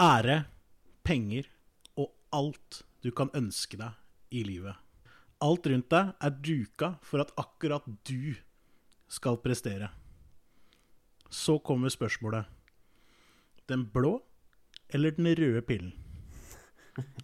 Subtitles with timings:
[0.00, 0.44] ære,
[1.04, 1.48] penger
[2.00, 3.96] og alt du kan ønske deg
[4.36, 4.76] i livet.
[5.40, 8.34] Alt rundt deg er duka for at akkurat du
[9.10, 9.88] skal prestere.
[11.30, 12.44] Så kommer spørsmålet.
[13.70, 14.18] Den blå
[14.90, 15.92] eller den røde pillen?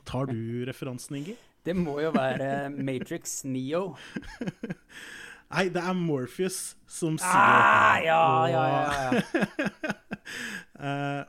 [0.06, 1.34] Tar du referansen, Ingi?
[1.66, 3.96] Det må jo være Matrix Neo.
[5.50, 8.06] Nei, det er Morpheus som sier Ah, det.
[8.06, 8.80] ja, ja, ja,
[9.18, 9.68] ja.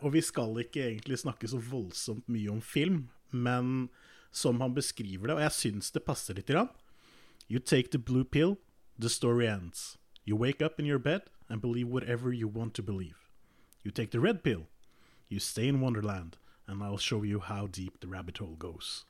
[0.07, 3.89] Og vi skal ikke egentlig snakke så voldsomt mye om film, men
[4.31, 6.71] som han beskriver det, og jeg syns det passer litt grann.
[7.51, 8.55] You take the blue pill,
[8.95, 9.97] the story ends.
[10.23, 13.27] You wake up in your bed and believe whatever you want to believe.
[13.83, 14.67] You take the red pill,
[15.27, 16.37] you stay in Wonderland,
[16.67, 19.05] and I'll show you how deep the rabbit hole goes.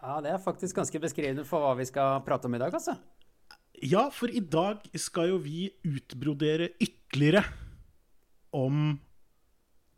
[0.00, 2.96] ja, det er faktisk ganske beskrivende for hva vi skal prate om i dag, altså.
[3.84, 7.44] Ja, for i dag skal jo vi utbrodere ytterligere
[8.56, 8.98] om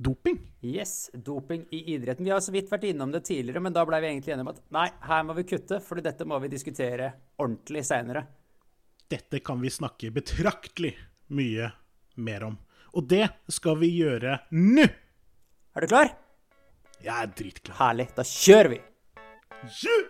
[0.03, 0.39] doping.
[0.61, 2.25] Yes, doping i idretten.
[2.25, 4.53] Vi har så vidt vært innom det tidligere, men da ble vi egentlig enige om
[4.53, 8.25] at nei, her må vi kutte, for dette må vi diskutere ordentlig seinere.
[9.13, 10.95] Dette kan vi snakke betraktelig
[11.37, 11.71] mye
[12.17, 12.59] mer om.
[12.97, 14.89] Og det skal vi gjøre nå!
[15.73, 16.13] Er du klar?
[17.03, 17.79] Jeg er dritklar.
[17.81, 18.11] Herlig.
[18.17, 18.83] Da kjører vi!
[19.83, 20.03] Yeah!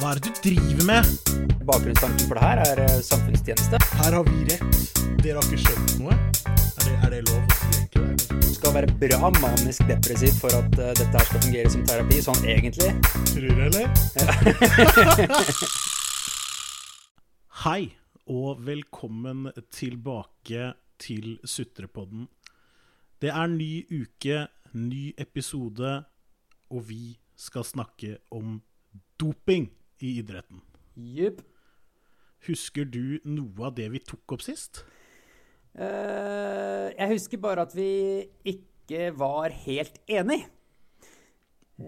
[0.00, 1.12] Hva er det du driver med?
[1.64, 3.80] Bakgrunnstanken for det her er eh, samfunnstjeneste.
[4.02, 4.82] Her har vi rett.
[5.22, 6.53] Dere har ikke skjønt noe?
[6.84, 7.42] Er det, lov?
[8.42, 12.20] Du skal være bra manisk depressiv for at uh, dette her skal fungere som terapi,
[12.20, 12.92] sånn egentlig.
[13.30, 13.84] Tror du, eller?
[17.64, 17.96] Hei,
[18.28, 22.28] og velkommen tilbake til Sutrepodden.
[23.16, 26.04] Det er ny uke, ny episode,
[26.68, 28.60] og vi skal snakke om
[29.16, 29.72] doping
[30.04, 30.60] i idretten.
[31.00, 31.40] Jupp.
[32.44, 34.84] Husker du noe av det vi tok opp sist?
[35.74, 37.88] Eh, jeg husker bare at vi
[38.46, 40.44] ikke var helt enig.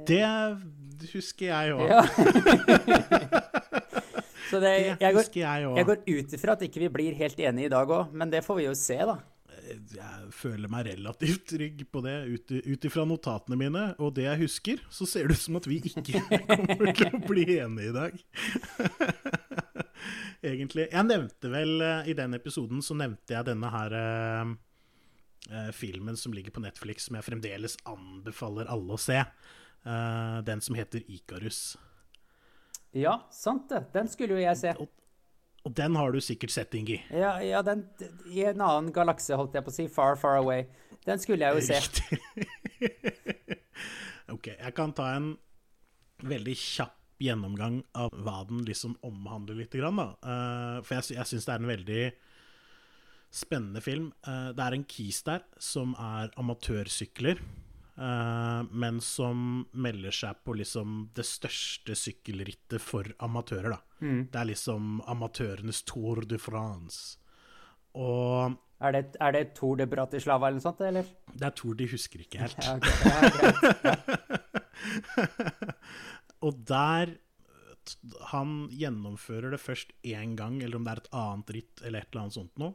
[0.07, 0.25] Det
[1.13, 1.87] husker jeg òg.
[1.87, 2.03] Ja.
[4.47, 7.41] Så det, Det jeg, går, jeg jeg går ut ifra at ikke vi blir helt
[7.43, 9.17] enige i dag òg, men det får vi jo se, da.
[9.67, 13.89] Jeg føler meg relativt trygg på det ut ifra notatene mine.
[13.99, 17.23] Og det jeg husker, så ser det ut som at vi ikke kommer til å
[17.27, 18.13] bli enige i dag.
[20.43, 20.89] Egentlig.
[20.93, 24.53] Jeg nevnte vel eh, i den episoden så nevnte jeg denne her eh,
[25.51, 29.23] eh, filmen som ligger på Netflix, som jeg fremdeles anbefaler alle å se.
[29.87, 31.77] Eh, den som heter Ikarus.
[32.97, 33.87] Ja, sant det.
[33.95, 34.75] Den skulle jo jeg se.
[35.67, 37.01] Og den har du sikkert sett, Ingi.
[37.11, 37.85] Ja, ja den
[38.31, 39.89] i en annen galakse, holdt jeg på å si.
[39.91, 40.69] Far, far away.
[41.07, 41.81] Den skulle jeg jo se.
[41.83, 42.21] Riktig.
[44.35, 45.33] ok, jeg kan ta en
[46.27, 49.73] veldig kjapp gjennomgang av hva den liksom omhandler litt.
[49.77, 50.09] Grann, da.
[50.23, 52.03] Eh, for jeg, jeg syns det er en veldig
[53.37, 54.11] spennende film.
[54.27, 57.41] Eh, det er en kis der som er amatørsykler.
[57.97, 63.81] eh, men som melder seg på liksom det største sykkelrittet for amatører, da.
[64.01, 67.17] Det er liksom amatørenes Tour de France.
[67.97, 71.05] Og Er det, er det Tour de Bratislava eller noe sånt, eller?
[71.33, 72.61] det er Tour de husker ikke helt.
[72.61, 72.93] Ja, okay.
[73.89, 73.97] ja.
[76.45, 77.17] Og der
[78.33, 82.09] Han gjennomfører det først én gang, eller om det er et annet ritt eller et
[82.11, 82.75] eller annet sånt noe.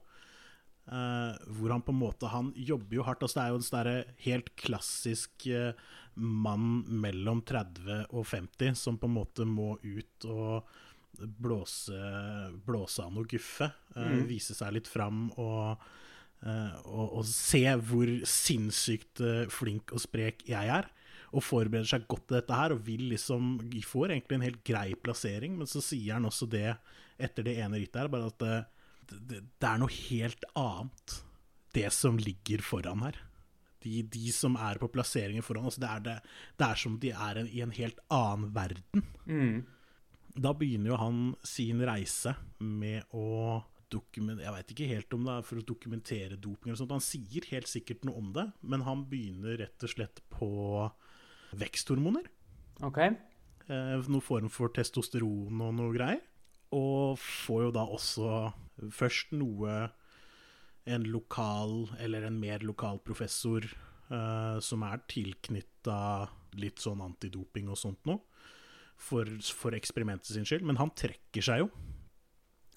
[0.91, 3.21] Uh, hvor han på en måte Han jobber jo hardt.
[3.21, 5.75] altså Det er jo en sånn helt klassisk uh,
[6.15, 10.71] mann mellom 30 og 50 som på en måte må ut og
[11.21, 11.99] blåse,
[12.65, 13.67] blåse av noe guffe.
[13.95, 15.83] eh, Vise seg litt fram og,
[16.41, 19.21] og, og se hvor sinnssykt
[19.53, 20.87] flink og sprek jeg er.
[21.31, 24.91] Og forbereder seg godt til dette her, og vil liksom får egentlig en helt grei
[24.99, 25.57] plassering.
[25.59, 26.69] Men så sier han også det
[27.21, 28.55] etter det ene rittet her, bare at det,
[29.11, 31.17] det, det er noe helt annet,
[31.75, 33.19] det som ligger foran her.
[33.81, 36.17] De, de som er på plasseringen foran oss, det er, det,
[36.59, 39.05] det er som de er en, i en helt annen verden.
[40.31, 45.33] Da begynner jo han sin reise med å dokumentere Jeg veit ikke helt om det
[45.33, 46.93] er for å dokumentere doping eller sånt.
[46.95, 50.51] Han sier helt sikkert noe om det, men han begynner rett og slett på
[51.57, 52.27] veksthormoner.
[52.85, 52.99] Ok.
[53.71, 56.21] Eh, noen form for testosteron og noe greier.
[56.75, 58.29] Og får jo da også
[58.95, 59.89] først noe
[60.89, 65.97] En lokal, eller en mer lokal professor eh, som er tilknytta
[66.57, 68.17] litt sånn antidoping og sånt noe,
[68.97, 70.65] for, for eksperimentet sin skyld.
[70.65, 71.67] Men han trekker seg jo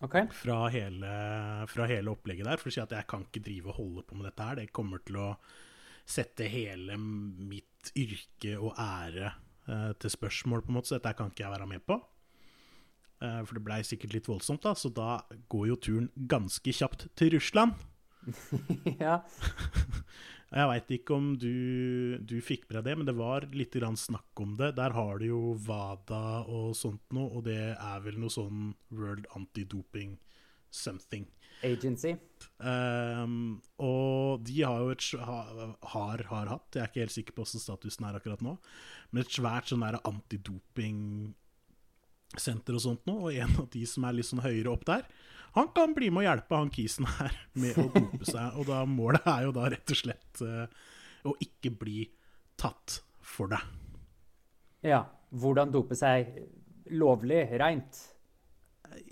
[0.05, 0.29] okay.
[0.37, 1.15] fra hele,
[1.73, 4.21] fra hele opplegget der, for å si at jeg kan ikke drive og holde på
[4.21, 4.61] med dette her.
[4.61, 5.31] Det kommer til å
[6.05, 9.31] sette hele mitt yrke og ære
[9.69, 11.99] eh, til spørsmål, på en måte, så dette kan ikke jeg være med på.
[13.25, 15.19] Eh, for det blei sikkert litt voldsomt, da, så da
[15.53, 17.77] går jo turen ganske kjapt til Russland.
[19.05, 19.21] ja.
[20.55, 23.97] Jeg veit ikke om du, du fikk med deg det, men det var litt grann
[23.99, 24.69] snakk om det.
[24.79, 29.27] Der har du jo WADA og sånt noe, og det er vel noe sånn World
[29.35, 30.15] Anti-Doping
[30.71, 31.27] something.
[31.65, 32.13] Agency.
[32.59, 37.41] Um, og de har jo et har, har hatt, jeg er ikke helt sikker på
[37.43, 38.53] hvordan statusen er akkurat nå,
[39.11, 44.15] men et svært sånn der antidoping-senter og sånt nå, og en av de som er
[44.19, 45.03] litt sånn høyere opp der,
[45.55, 47.33] han kan bli med å hjelpe han kisen her
[47.63, 50.67] med å dope seg, og da målet er jo da rett og slett uh,
[51.27, 52.01] å ikke bli
[52.61, 52.89] tatt
[53.25, 53.63] for det.
[54.85, 55.01] Ja.
[55.35, 56.21] Hvordan dope seg
[56.95, 58.14] lovlig, reint.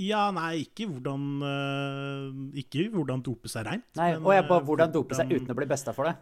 [0.03, 3.89] Ja, nei, ikke hvordan uh, Ikke hvordan dope seg reint.
[3.99, 6.17] Nei, men, og jeg bare eh, hvordan dope seg uten å bli besta for det.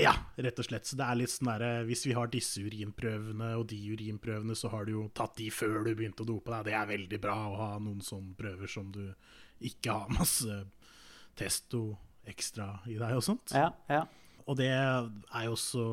[0.00, 0.88] Ja, rett og slett.
[0.88, 4.70] Så det er litt sånn derre Hvis vi har disse urinprøvene og de urinprøvene, så
[4.72, 6.70] har du jo tatt de før du begynte å dope deg.
[6.70, 9.04] Det er veldig bra å ha noen sånne prøver som du
[9.60, 10.62] ikke har masse
[11.36, 11.84] testo
[12.28, 13.52] ekstra i deg og sånt.
[13.56, 14.04] Ja, ja.
[14.48, 15.84] Og det er jo også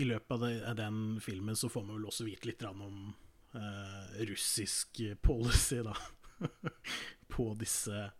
[0.00, 3.29] I løpet av, den filmen så får man vel også vite litt om eh,
[4.30, 5.96] russisk policy, da.
[7.28, 8.10] på disse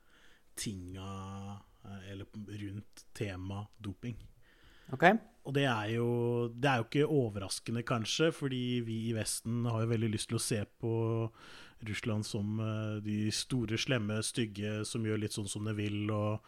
[0.55, 1.11] tinga
[1.85, 4.17] eh, Eller rundt tema doping.
[4.93, 5.15] Okay.
[5.47, 6.07] Og det er, jo,
[6.53, 10.37] det er jo ikke overraskende, kanskje, fordi vi i Vesten har jo veldig lyst til
[10.37, 10.95] å se på
[11.89, 16.45] Russland som eh, de store, slemme, stygge som gjør litt sånn som de vil, og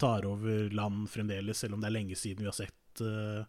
[0.00, 3.46] tar over land fremdeles, selv om det er lenge siden vi har sett eh,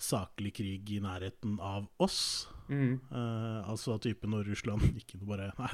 [0.00, 2.48] saklig krig i nærheten av oss.
[2.70, 3.00] Mm.
[3.10, 5.70] Uh, altså typen når Russland ikke bare Nei,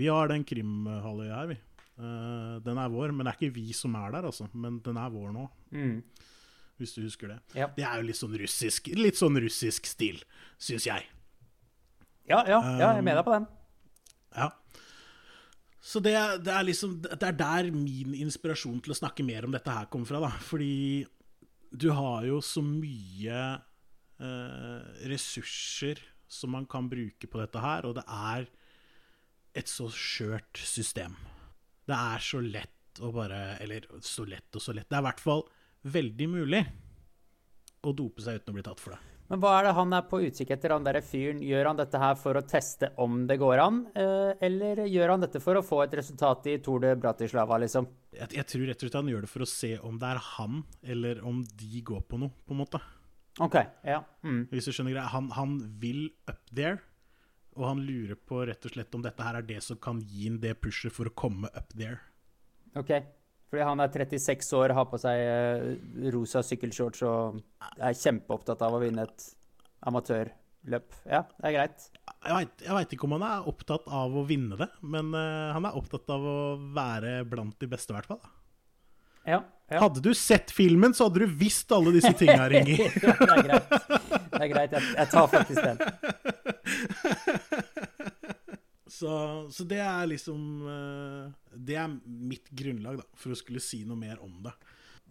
[0.00, 1.58] vi har den Krimhalvøya her, vi.
[1.94, 4.48] Uh, den er vår, men det er ikke vi som er der, altså.
[4.52, 6.00] Men den er vår nå Mm.
[6.78, 7.38] hvis du husker det.
[7.54, 7.68] Ja.
[7.76, 10.20] Det er jo litt sånn russisk, litt sånn russisk stil,
[10.58, 11.06] syns jeg.
[12.26, 13.46] Ja, ja, ja, jeg er med deg på den.
[14.34, 14.50] Ja.
[15.84, 16.14] Så det,
[16.46, 19.86] det er liksom Det er der min inspirasjon til å snakke mer om dette her
[19.92, 20.30] kommer fra, da.
[20.42, 21.04] Fordi
[21.74, 23.38] du har jo så mye
[24.22, 26.00] eh, ressurser
[26.30, 28.46] som man kan bruke på dette her, og det er
[29.54, 31.16] et så skjørt system.
[31.86, 32.70] Det er så lett
[33.02, 34.86] å bare Eller så lett og så lett.
[34.86, 35.40] Det er i hvert fall
[35.90, 36.60] veldig mulig
[37.82, 39.13] å dope seg uten å bli tatt for det.
[39.32, 41.40] Men hva er det han er på utkikk etter, han derre fyren?
[41.44, 45.24] Gjør han dette her for å teste om det går an, eh, eller gjør han
[45.24, 47.88] dette for å få et resultat i Tour de Bratislava, liksom?
[48.12, 50.20] Jeg, jeg tror rett og slett han gjør det for å se om det er
[50.34, 52.82] han, eller om de går på noe, på en måte.
[53.42, 53.56] OK.
[53.82, 54.02] Ja.
[54.22, 54.44] Mm.
[54.52, 55.08] Hvis du skjønner greia.
[55.10, 56.78] Han, han vil up there,
[57.56, 60.28] og han lurer på rett og slett om dette her er det som kan gi
[60.28, 62.02] ham det pushet for å komme up there.
[62.78, 62.92] OK.
[63.50, 65.66] Fordi han er 36 år, har på seg eh,
[66.14, 67.40] rosa sykkelshorts og
[67.78, 69.26] er kjempeopptatt av å vinne et
[69.86, 70.96] amatørløp.
[71.06, 71.90] Ja, det er greit.
[72.24, 75.76] Jeg veit ikke om han er opptatt av å vinne det, men eh, han er
[75.78, 76.38] opptatt av å
[76.74, 78.22] være blant de beste, i hvert fall.
[79.24, 79.40] Ja.
[79.72, 79.78] ja.
[79.80, 82.76] Hadde du sett filmen, så hadde du visst alle disse tinga, Ringi.
[82.80, 83.68] Ja, det er greit.
[84.34, 84.72] Det er greit.
[84.74, 85.78] Jeg, jeg tar faktisk den.
[88.94, 89.10] Så,
[89.50, 90.40] så det er liksom
[90.70, 91.24] eh,
[91.64, 94.52] Det er mitt grunnlag da, for å skulle si noe mer om det.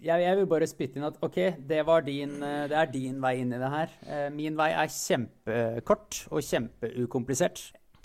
[0.03, 1.37] Jeg, jeg vil bare spytte inn at OK,
[1.69, 3.93] det, var din, eh, det er din vei inn i det her.
[4.09, 7.61] Eh, Min vei er kjempekort og kjempeukomplisert.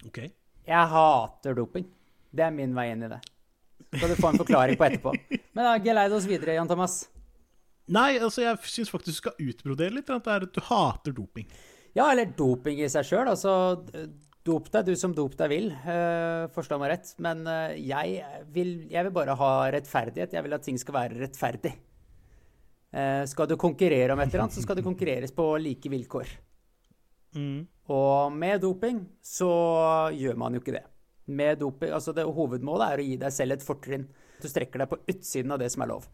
[0.07, 0.21] Ok?
[0.69, 1.89] Jeg hater doping.
[2.31, 3.19] Det er min vei inn i det.
[3.89, 5.15] Skal du få en forklaring på etterpå.
[5.57, 7.01] Men da, geleid oss videre, Jan Thomas.
[7.89, 11.15] Nei, altså jeg syns faktisk du skal utbrodere litt at det er at du hater
[11.17, 11.49] doping.
[11.97, 13.31] Ja, eller doping i seg sjøl.
[13.33, 13.55] Altså,
[14.49, 15.69] dop deg, du som dop deg vil.
[15.85, 17.13] Uh, Forstå meg rett.
[17.25, 18.19] Men uh, jeg,
[18.55, 20.35] vil, jeg vil bare ha rettferdighet.
[20.37, 21.75] Jeg vil at ting skal være rettferdig.
[22.95, 26.33] Uh, skal du konkurrere om et eller annet, så skal det konkurreres på like vilkår.
[27.37, 27.67] Mm.
[27.93, 29.51] Og med doping så
[30.17, 30.87] gjør man jo ikke det.
[31.29, 34.09] Med doping, altså det Hovedmålet er å gi deg selv et fortrinn.
[34.41, 36.09] Du strekker deg på utsiden av det som er lov.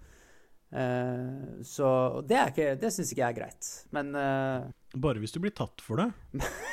[0.74, 1.88] Eh, så
[2.26, 3.70] det, ikke, det syns ikke jeg er greit.
[3.94, 4.66] Men uh,
[4.98, 6.10] Bare hvis du blir tatt for det.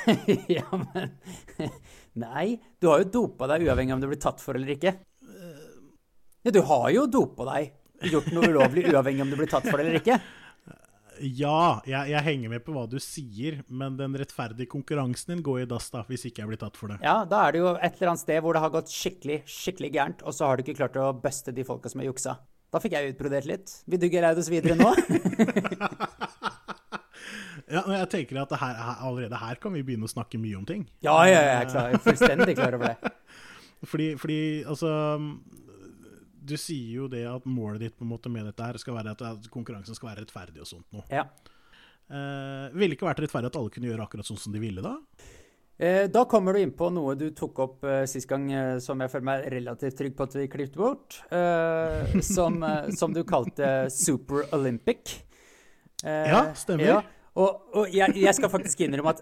[0.58, 1.14] Ja, men
[2.24, 4.96] Nei, du har jo dopa deg uavhengig om du blir tatt for eller ikke.
[6.42, 7.72] Ja, du har jo dopa deg.
[8.10, 10.18] Gjort noe ulovlig uavhengig om du blir tatt for det eller ikke.
[11.22, 15.60] Ja, jeg, jeg henger med på hva du sier, men den rettferdige konkurransen din går
[15.62, 16.98] i dass da, hvis ikke jeg blir tatt for det.
[17.04, 19.92] Ja, da er det jo et eller annet sted hvor det har gått skikkelig, skikkelig
[19.94, 22.40] gærent, og så har du ikke klart å buste de folka som har juksa.
[22.72, 23.72] Da fikk jeg utbrodert litt.
[23.84, 24.92] Vi dugger Audus videre nå?
[27.72, 30.58] Ja, men jeg tenker at det her, allerede her kan vi begynne å snakke mye
[30.58, 30.82] om ting.
[31.04, 33.12] Ja, ja, ja, jeg er klar, fullstendig klar over det.
[33.90, 34.88] Fordi, fordi altså
[36.46, 39.16] Du sier jo det at målet ditt på en måte med dette her skal være
[39.16, 41.02] at konkurransen skal være rettferdig og sånt noe.
[41.10, 41.24] Ja.
[42.12, 44.92] Eh, ville ikke vært rettferdig at alle kunne gjøre akkurat sånn som de ville da?
[45.82, 49.00] Eh, Da kommer du inn på noe du tok opp uh, sist gang, uh, som
[49.02, 51.18] jeg føler meg relativt trygg på at vi klippet bort.
[51.32, 52.60] Uh, som,
[52.94, 55.18] som du kalte Super Olympic.
[56.02, 56.82] Ja, stemmer.
[56.82, 56.96] Ja,
[57.38, 59.20] og, og jeg, jeg skal faktisk innrømme at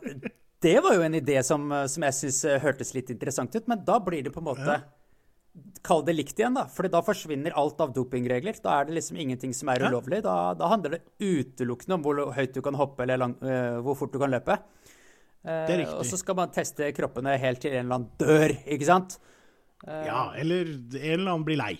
[0.64, 3.98] det var jo en idé som, som jeg syns hørtes litt interessant ut, men da
[4.00, 4.80] blir det på en måte
[5.84, 6.62] Kall det likt igjen, da.
[6.70, 8.54] For da forsvinner alt av dopingregler.
[8.62, 10.20] Da er det liksom ingenting som er ulovlig.
[10.22, 13.34] Da, da handler det utelukkende om hvor høyt du kan hoppe, eller lang,
[13.82, 14.60] hvor fort du kan løpe.
[15.44, 15.94] Eh, riktig.
[15.96, 19.20] Og så skal man teste kroppene helt til en eller annen dør, ikke sant?
[19.86, 21.74] Ja, eller en eller annen blir lei.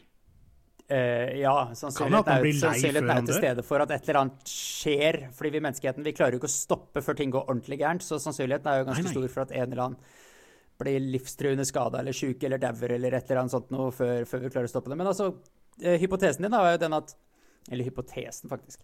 [0.90, 5.20] Uh, ja, sannsynligheten er sannsynligheten er til stede for at et eller annet skjer.
[5.36, 8.02] Fordi vi menneskeheten vi klarer jo ikke å stoppe før ting går ordentlig gærent.
[8.02, 9.14] Så sannsynligheten er jo ganske Nei, nei.
[9.14, 10.18] stor for at en eller annen
[10.80, 14.42] blir livstruende skada eller sjuk eller dauer eller et eller annet sånt noe før, før
[14.42, 14.98] vi klarer å stoppe det.
[14.98, 15.28] Men altså,
[15.82, 17.14] eh, hypotesen din er jo den at
[17.68, 18.80] Eller hypotesen, faktisk.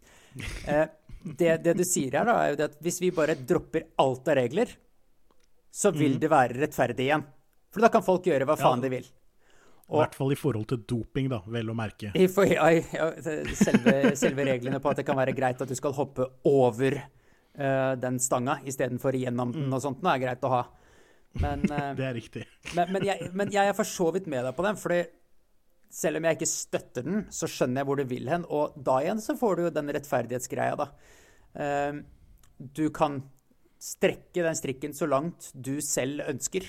[0.68, 0.84] Eh,
[1.22, 4.36] det, det du sier her, da, er jo at hvis vi bare dropper alt av
[4.38, 4.74] regler,
[5.72, 6.20] så vil mm.
[6.22, 7.24] det være rettferdig igjen.
[7.72, 9.08] For da kan folk gjøre hva faen de vil.
[9.86, 12.10] I hvert fall i forhold til doping, da, vel å merke.
[12.18, 13.10] I for, ja, ja,
[13.54, 17.92] selve, selve reglene på at det kan være greit at du skal hoppe over uh,
[18.00, 20.64] den stanga istedenfor gjennom den og sånt, nå er greit å ha.
[21.38, 22.42] Men, uh, Det er riktig.
[22.72, 25.04] men, men, jeg, men jeg er for så vidt med deg på den, fordi
[25.90, 28.44] selv om jeg ikke støtter den, så skjønner jeg hvor du vil hen.
[28.48, 30.88] Og da igjen så får du jo den rettferdighetsgreia, da.
[31.56, 32.00] Eh,
[32.58, 33.22] du kan
[33.78, 36.64] strekke den strikken så langt du selv ønsker.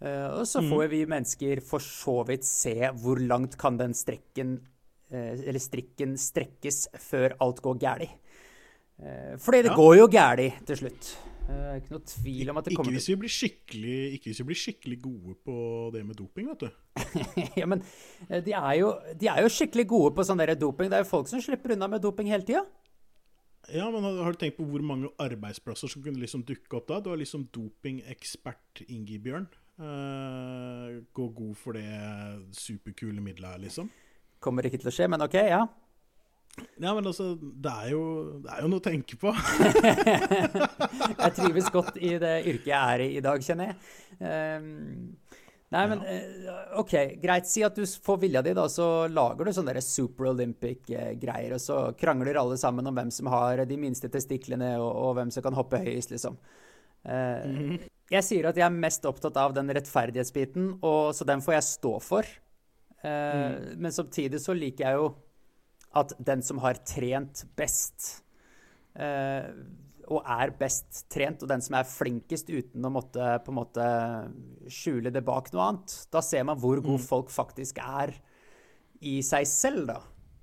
[0.00, 4.58] Eh, og så får vi mennesker for så vidt se hvor langt kan den strekken
[5.10, 8.08] eh, eller strikken strekkes før alt går gæli.
[9.02, 9.76] Eh, fordi det Ja.
[9.76, 11.16] går jo gæli til slutt.
[11.48, 14.46] Eh, ikke noe tvil om at det Ikke hvis, vi blir skikkelig, ikke hvis vi
[14.50, 15.54] blir skikkelig gode på
[15.94, 17.06] det med doping, vet du.
[17.60, 17.80] ja, men
[18.28, 20.90] eh, de er, jo, de er jo skikkelig gode på sånn doping.
[20.92, 22.66] Det er jo folk som slipper unna med doping hele tida.
[23.72, 26.86] Ja, men har har du tenkt på hvor mange arbeidsplasser som kunne liksom dukke opp
[26.88, 27.00] da?
[27.00, 29.48] Du har liksom dopingekspert Ingi Bjørn.
[29.80, 31.88] Eh, gå god for det
[32.56, 33.90] superkule middelet her, liksom.
[34.40, 35.64] Kommer ikke til å skje, men OK, ja.
[36.78, 38.02] Ja, men altså, det er jo,
[38.44, 39.32] det er jo noe å tenke på.
[41.18, 43.76] Jeg trives godt i det yrket jeg er i i dag, kjenner jeg.
[44.20, 45.16] Um,
[45.74, 46.02] nei, men
[46.44, 46.54] ja.
[46.80, 47.48] OK, greit.
[47.50, 51.78] Si at du får vilja di, da, så lager du sånne Super Olympic-greier, og så
[51.98, 55.56] krangler alle sammen om hvem som har de minste testiklene, og, og hvem som kan
[55.58, 56.38] hoppe høyest, liksom.
[57.08, 57.78] Eh,
[58.14, 61.66] Jeg sier at jeg er mest opptatt av den rettferdighetsbiten, og så den får jeg
[61.72, 62.28] stå for.
[63.04, 65.10] Eh, Men samtidig så liker jeg jo
[65.96, 68.24] at den som har trent best,
[68.98, 69.48] eh,
[70.08, 73.88] og er best trent, og den som er flinkest uten å måtte på en måte
[74.72, 78.14] skjule det bak noe annet, da ser man hvor gode folk faktisk er
[79.04, 79.98] i seg selv, da.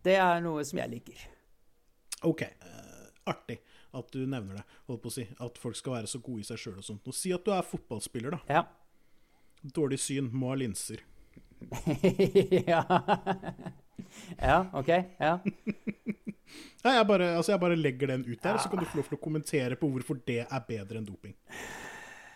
[0.05, 1.29] Det er noe som jeg liker.
[2.29, 3.57] OK, Uh, artig
[3.95, 4.63] at du nevner det.
[4.89, 7.07] Holdt på å si At folk skal være så gode i seg sjøl og sånt.
[7.07, 8.41] Og si at du er fotballspiller, da.
[8.59, 8.65] Ja.
[9.75, 11.01] Dårlig syn, må ha linser.
[12.71, 12.83] ja.
[14.39, 14.91] Ja, OK.
[15.19, 15.37] Ja.
[16.85, 19.09] Nei, jeg, bare, altså jeg bare legger den ut der, så kan du få lov
[19.09, 21.33] til å kommentere på hvorfor det er bedre enn doping.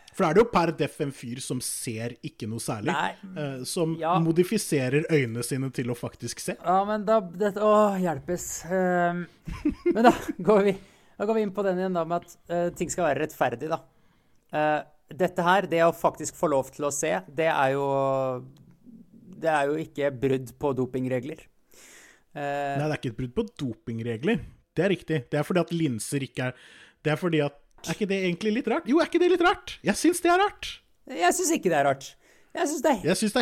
[0.10, 2.92] For da er det jo per deff en fyr som ser ikke noe særlig.
[2.92, 3.36] Nei.
[3.40, 4.18] eh, som Ja.
[4.20, 6.58] modifiserer øynene sine til å faktisk se.
[6.60, 8.48] Ja, men da det, Å, hjelpes.
[8.66, 9.22] Uh,
[9.94, 10.12] men da
[10.50, 10.74] går, vi,
[11.16, 13.70] da går vi inn på den igjen da, med at uh, ting skal være rettferdig,
[13.72, 13.80] da.
[14.50, 14.80] Eh,
[15.14, 17.86] dette her, det å faktisk få lov til å se, det er jo
[19.40, 21.42] Det er jo ikke brudd på dopingregler.
[22.36, 22.42] Uh,
[22.78, 24.44] Nei, det er ikke et brudd på dopingregler.
[24.78, 25.20] Det er riktig.
[25.32, 26.62] Det er fordi at linser ikke er
[27.04, 27.56] Det er fordi at
[27.88, 28.88] Er ikke det egentlig litt rart?
[28.92, 29.78] Jo, er ikke det litt rart?
[29.88, 30.70] Jeg syns det er rart.
[31.10, 32.10] jeg syns ikke det er rart.
[32.50, 33.34] Jeg syns det, det er jeg synes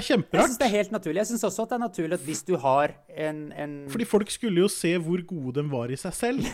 [0.59, 1.19] det er helt naturlig.
[1.21, 4.31] Jeg syns også at det er naturlig at hvis du har en, en Fordi folk
[4.31, 6.49] skulle jo se hvor gode de var i seg selv.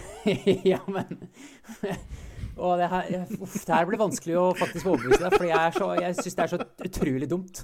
[0.72, 1.26] ja, men
[2.54, 3.08] Å, det her,
[3.42, 6.36] uff, det her blir vanskelig å faktisk overbevise deg, for jeg, er så- jeg syns
[6.38, 7.64] det er så utrolig dumt.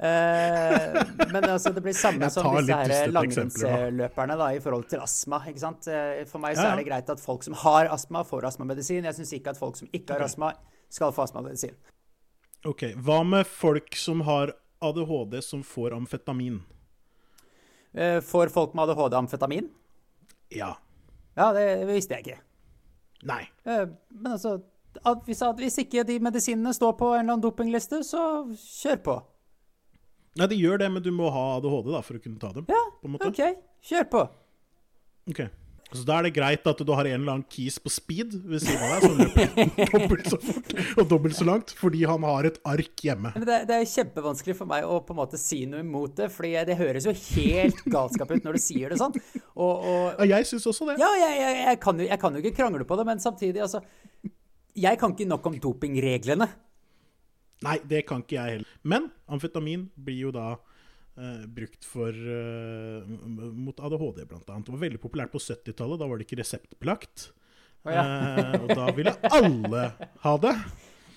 [0.00, 0.94] Eh,
[1.32, 5.42] men altså, det blir samme som disse her langrennsløperne i forhold til astma.
[5.50, 5.88] ikke sant?
[5.92, 9.04] Eh, For meg så Ja, er det greit at folk som har astma, får astmamedisin.
[9.04, 10.54] Jeg syns ikke at folk som ikke har astma,
[10.88, 11.76] skal få astmamedisin.
[12.66, 16.62] Ok, Hva med folk som har ADHD som får amfetamin?
[17.94, 19.68] Eh, Får folk med ADHD amfetamin?
[20.50, 20.74] Ja.
[21.36, 22.40] Ja, det visste jeg ikke.
[23.28, 23.44] Nei.
[23.64, 24.62] Men altså,
[25.26, 29.16] hvis, hvis ikke de medisinene står på en eller annen dopingliste, så kjør på.
[30.38, 32.68] Nei, de gjør det, men du må ha ADHD da, for å kunne ta dem.
[32.70, 33.30] Ja, på en måte.
[33.32, 33.40] OK.
[33.90, 34.20] Kjør på.
[35.32, 35.40] Ok.
[35.90, 38.62] Så da er det greit at du har en eller annen keys på speed ved
[38.62, 42.46] siden av deg, som løper dobbelt så fort og dobbelt så langt, fordi han har
[42.46, 43.32] et ark hjemme.
[43.34, 46.28] Men det, det er kjempevanskelig for meg å på en måte si noe imot det,
[46.30, 49.18] fordi det høres jo helt galskap ut når du sier det sånn.
[49.56, 51.00] Og, og Ja, jeg syns også det.
[51.02, 53.64] ja, jeg, jeg, jeg, kan jo, jeg kan jo ikke krangle på det, men samtidig,
[53.66, 53.82] altså
[54.78, 56.46] Jeg kan ikke nok om dopingreglene.
[57.66, 58.69] Nei, det kan ikke jeg heller.
[58.82, 64.66] Men amfetamin blir jo da eh, brukt for eh, mot ADHD, annet.
[64.66, 66.00] Det var veldig populært på 70-tallet.
[66.00, 67.30] Da var det ikke reseptbelagt.
[67.84, 68.04] Oh, ja.
[68.04, 69.84] Eh, og da ville alle
[70.24, 70.54] ha det,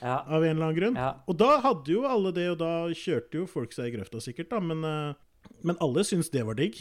[0.03, 0.17] Ja.
[0.27, 0.99] av en eller annen grunn.
[0.99, 1.09] Ja.
[1.27, 4.51] Og da hadde jo alle det, og da kjørte jo folk seg i grøfta sikkert,
[4.51, 4.59] da.
[4.63, 6.79] Men, eh, men alle syntes det var digg.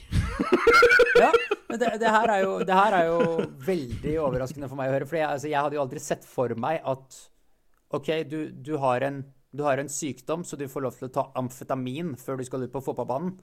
[1.23, 1.33] ja.
[1.73, 3.21] Men det, det, her er jo, det her er jo
[3.65, 5.07] veldig overraskende for meg å høre.
[5.09, 7.21] For jeg, altså, jeg hadde jo aldri sett for meg at
[7.97, 11.13] OK, du, du, har en, du har en sykdom, så du får lov til å
[11.13, 13.35] ta amfetamin før du skal ut på fotballbanen.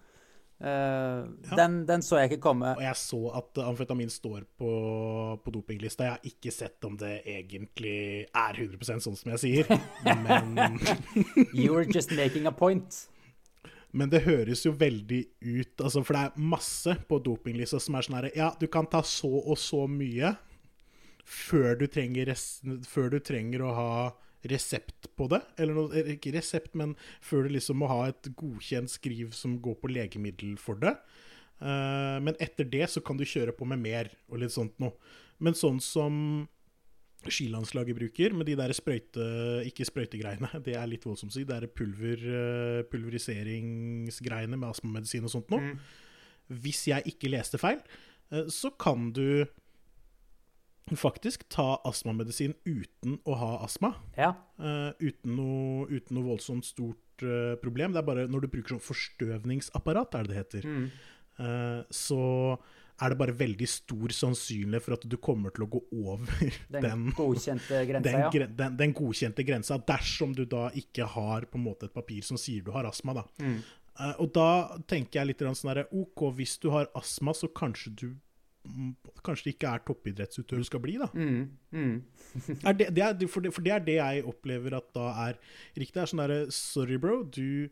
[0.60, 1.20] Eh,
[1.56, 2.74] den, den så jeg ikke komme.
[2.76, 4.72] Og jeg så at amfetamin står på,
[5.44, 6.08] på dopinglista.
[6.08, 9.72] Jeg har ikke sett om det egentlig er 100% sånn som jeg sier.
[10.04, 10.82] Men,
[11.56, 13.06] You were just making a point.
[13.92, 18.06] men det høres jo veldig ut altså, For det er masse på dopinglista som er
[18.06, 20.36] sånn herre Ja, du kan ta så og så mye
[21.26, 23.94] før du trenger, resten, før du trenger å ha
[24.48, 25.42] resept på det.
[25.60, 29.80] Eller noe, ikke resept, men før du liksom må ha et godkjent skriv som går
[29.82, 30.96] på legemiddel for det.
[31.60, 34.96] Uh, men etter det så kan du kjøre på med mer og litt sånt noe.
[35.44, 36.48] Men sånn som
[37.28, 39.24] skilandslaget bruker, med de der sprøyte...
[39.68, 41.46] Ikke sprøytegreiene, det er litt voldsomt å si.
[41.48, 45.74] Det er pulver, eh, pulveriseringsgreiene med astmamedisin og sånt noe.
[46.64, 47.82] Hvis jeg ikke leste feil,
[48.32, 49.44] eh, så kan du
[50.98, 53.94] faktisk ta astmamedisin uten å ha astma.
[54.18, 54.32] Ja.
[54.58, 57.94] Uh, uten, noe, uten noe voldsomt stort uh, problem.
[57.94, 60.92] Det er bare når du bruker sånn forstøvningsapparat, er det det heter, Mm.
[61.40, 62.58] uh, så
[63.02, 66.28] er det bare veldig stor sannsynlighet for at du kommer til å gå over
[66.74, 68.48] Den, den, godkjente grensa, den, ja.
[68.60, 72.38] den, den godkjente grensa, dersom du da ikke har på en måte et papir som
[72.38, 73.14] sier du har astma.
[73.22, 73.24] da.
[73.40, 73.62] Mm.
[74.20, 74.50] Og da
[74.88, 78.08] tenker jeg litt sånn her, OK, hvis du har astma, så kanskje du
[79.24, 81.08] Kanskje det ikke er toppidrettsutøver du skal bli, da.
[81.14, 81.46] Mm.
[81.72, 81.96] Mm.
[82.68, 85.40] Er det, det er, for, det, for det er det jeg opplever at da er
[85.78, 85.96] riktig.
[85.96, 87.70] Det er sånn derre Sorry, bro, du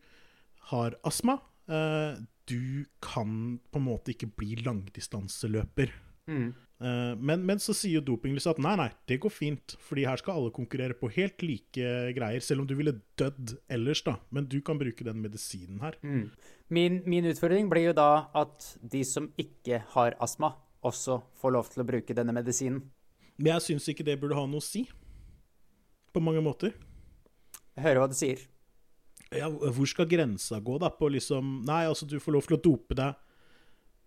[0.72, 1.39] har astma.
[1.67, 2.15] Uh,
[2.48, 5.91] du kan på en måte ikke bli langdistanseløper.
[6.27, 6.53] Mm.
[6.77, 9.75] Eh, men, men så sier jo dopinglyset at nei, nei, det går fint.
[9.84, 12.44] Fordi her skal alle konkurrere på helt like greier.
[12.44, 14.17] Selv om du ville dødd ellers, da.
[14.36, 15.97] Men du kan bruke den medisinen her.
[16.04, 16.30] Mm.
[16.73, 20.54] Min, min utfordring blir jo da at de som ikke har astma,
[20.89, 22.82] også får lov til å bruke denne medisinen.
[23.38, 24.88] Men jeg syns ikke det burde ha noe å si.
[26.13, 26.73] På mange måter.
[27.78, 28.41] Jeg hører hva du sier.
[29.36, 30.89] Ja, hvor skal grensa gå, da?
[30.93, 33.17] På liksom Nei, altså, du får lov til å dope deg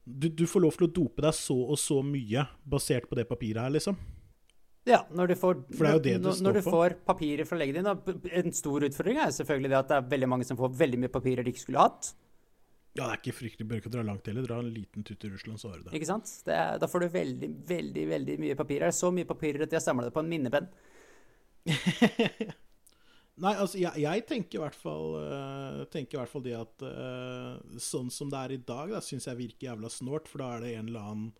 [0.05, 3.27] du, du får lov til å dope deg så og så mye basert på det
[3.29, 3.99] papiret her, liksom.
[4.89, 7.59] Ja, når du får, For det er jo det når, når du får papirer fra
[7.61, 10.73] legen din En stor utfordring er selvfølgelig det at det er veldig mange som får
[10.81, 12.15] veldig mye papirer de ikke skulle hatt.
[12.97, 14.47] Ja, det er ikke fryktelig, bør ikke dra langt heller.
[14.47, 15.93] Dra en liten tutt i Russland, så har du det.
[15.99, 16.33] Ikke sant?
[16.47, 18.89] Det er, da får du veldig, veldig veldig mye papirer.
[18.89, 20.67] Er så mye papirer at de har samla det på en minnepenn.
[23.41, 26.83] Nei, altså, jeg, jeg tenker i hvert fall eh, tenker i hvert fall det at
[26.85, 30.29] eh, sånn som det er i dag, da syns jeg virker jævla snålt.
[30.29, 31.31] For da er det en eller annen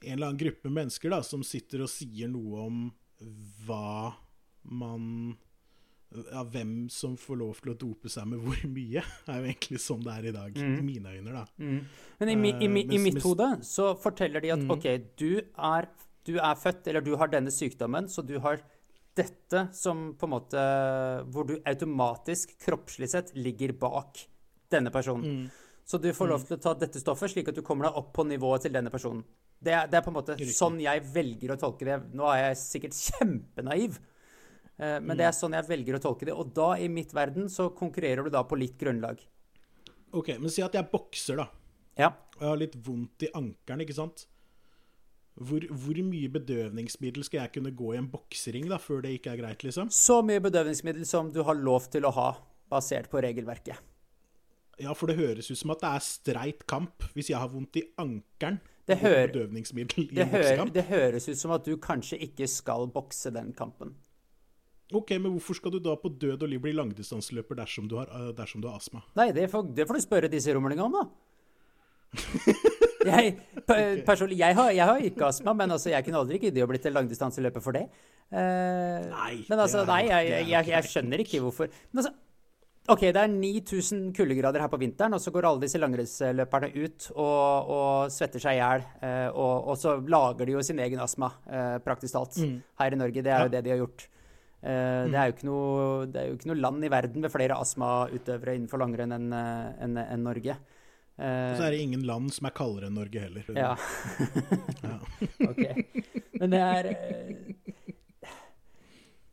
[0.00, 2.82] en eller annen gruppe mennesker da, som sitter og sier noe om
[3.66, 4.14] hva
[4.62, 5.34] man
[6.08, 9.80] Ja, hvem som får lov til å dope seg med hvor mye, er jo egentlig
[9.84, 10.56] sånn det er i dag.
[10.56, 11.44] I mine øyne, da.
[11.58, 14.88] Men i, mi, i, mi, i Eh, mitt hode så forteller de at OK,
[15.20, 15.90] du er,
[16.24, 18.62] du er født, eller du har denne sykdommen, så du har
[19.18, 20.64] dette som på en måte
[21.34, 24.22] Hvor du automatisk, kroppslig sett, ligger bak
[24.70, 25.50] denne personen.
[25.88, 28.12] Så du får lov til å ta dette stoffet, slik at du kommer deg opp
[28.16, 29.24] på nivået til denne personen.
[29.58, 31.96] Det er, det er på en måte sånn jeg velger å tolke det.
[32.14, 34.07] Nå er jeg sikkert kjempenaiv, eh,
[34.78, 36.34] men det er sånn jeg velger å tolke det.
[36.38, 39.20] Og da, i mitt verden, så konkurrerer du da på litt grunnlag.
[40.16, 41.48] OK, men si at jeg bokser, da.
[41.98, 42.12] Ja.
[42.38, 44.26] Og jeg har litt vondt i ankelen, ikke sant?
[45.38, 49.34] Hvor, hvor mye bedøvningsmiddel skal jeg kunne gå i en boksering da, før det ikke
[49.34, 49.90] er greit, liksom?
[49.94, 52.30] Så mye bedøvningsmiddel som du har lov til å ha,
[52.70, 53.78] basert på regelverket.
[54.78, 57.78] Ja, for det høres ut som at det er streit kamp hvis jeg har vondt
[57.80, 58.60] i ankelen.
[58.88, 62.86] Det hører- bedøvningsmiddel i Det, hører, det høres ut som at du kanskje ikke skal
[62.94, 63.94] bokse den kampen.
[64.94, 68.08] Ok, men hvorfor skal du da på død og liv bli langdistanseløper dersom du har,
[68.08, 69.02] øh, dersom du har astma?
[69.18, 71.08] Nei, det får, det får du spørre disse romlingene om, da.
[73.08, 73.34] Jeg,
[73.68, 76.68] pe- personlig, jeg, har, jeg har ikke astma, men altså, jeg kunne aldri giddet å
[76.68, 77.84] bli til langdistanseløper for det.
[78.28, 81.70] Uh, Nei, men altså, nei, jeg, jeg, jeg, skjønner ikke hvorfor.
[81.92, 82.12] Men altså,
[82.92, 87.08] OK, det er 9000 kuldegrader her på vinteren, og så går alle disse langrennsløperne ut
[87.14, 88.84] og, og svetter seg i hjel.
[89.04, 92.36] eh, og, og så lager de jo sin egen astma, eh, praktisk talt,
[92.82, 93.24] her i Norge.
[93.24, 93.52] Det er jo Mm.
[93.52, 93.56] Mm.
[93.56, 94.06] det de har gjort.
[94.58, 97.30] Eh, det, er jo ikke noe, det er jo ikke noe land i verden med
[97.30, 100.56] flere astmautøvere innenfor langrenn enn en, enn- enn Norge.
[101.18, 103.46] Eh, Og så er det ingen land som er kaldere enn Norge heller.
[103.54, 103.76] ja.
[105.50, 105.62] ok.
[106.42, 107.32] Men det er eh,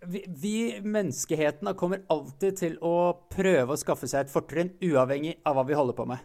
[0.05, 0.53] vi, vi,
[0.85, 2.93] menneskeheten, kommer alltid til å
[3.33, 6.21] prøve å skaffe seg et fortrinn, uavhengig av hva vi holder på med.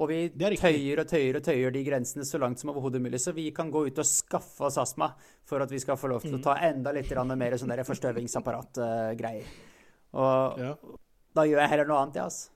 [0.00, 3.20] Og vi er tøyer og tøyer og tøyer de grensene så langt som overhodet mulig.
[3.20, 5.10] Så vi kan gå ut og skaffe oss astma
[5.44, 9.44] for at vi skal få lov til å ta enda litt mer sånn forstøvingsapparatgreier.
[10.16, 10.72] Og Ja.
[11.36, 12.48] da gjør jeg heller noe annet, jeg, altså.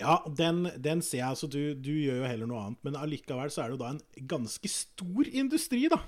[0.00, 1.28] Ja, den, den ser jeg.
[1.28, 2.78] altså du, du gjør jo heller noe annet.
[2.86, 6.00] Men allikevel så er det jo da en ganske stor industri, da.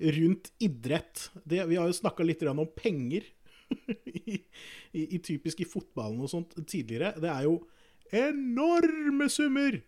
[0.00, 1.28] Rundt idrett.
[1.44, 3.22] Det, vi har jo snakka litt om penger
[4.10, 4.40] i,
[4.92, 7.14] i, i typisk i fotballen og sånt tidligere.
[7.22, 7.60] Det er jo
[8.12, 9.80] enorme summer!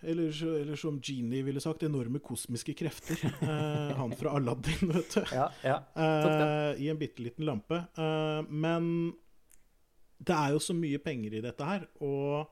[0.00, 3.20] Eller, eller som Genie ville sagt, enorme kosmiske krefter.
[3.50, 5.20] Eh, han fra Aladdin, vet du.
[5.34, 5.76] Ja, ja.
[5.96, 7.82] Eh, I en bitte liten lampe.
[7.98, 9.12] Eh, men
[10.20, 12.48] det er jo så mye penger i dette her, og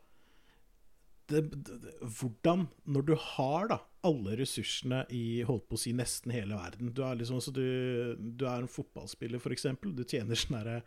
[1.29, 6.33] det, det, hvordan, når du har da alle ressursene i holdt på å si nesten
[6.33, 9.67] hele verden Du er liksom, så du, du er en fotballspiller, f.eks.
[9.85, 10.79] Du tjener sånn derre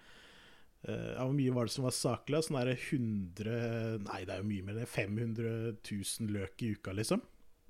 [0.87, 2.39] ja, Hvor mye var det som var saklig?
[2.45, 4.87] Sånn derre 100 Nei, det er jo mye mer det.
[4.89, 7.21] 500 000 løk i uka, liksom.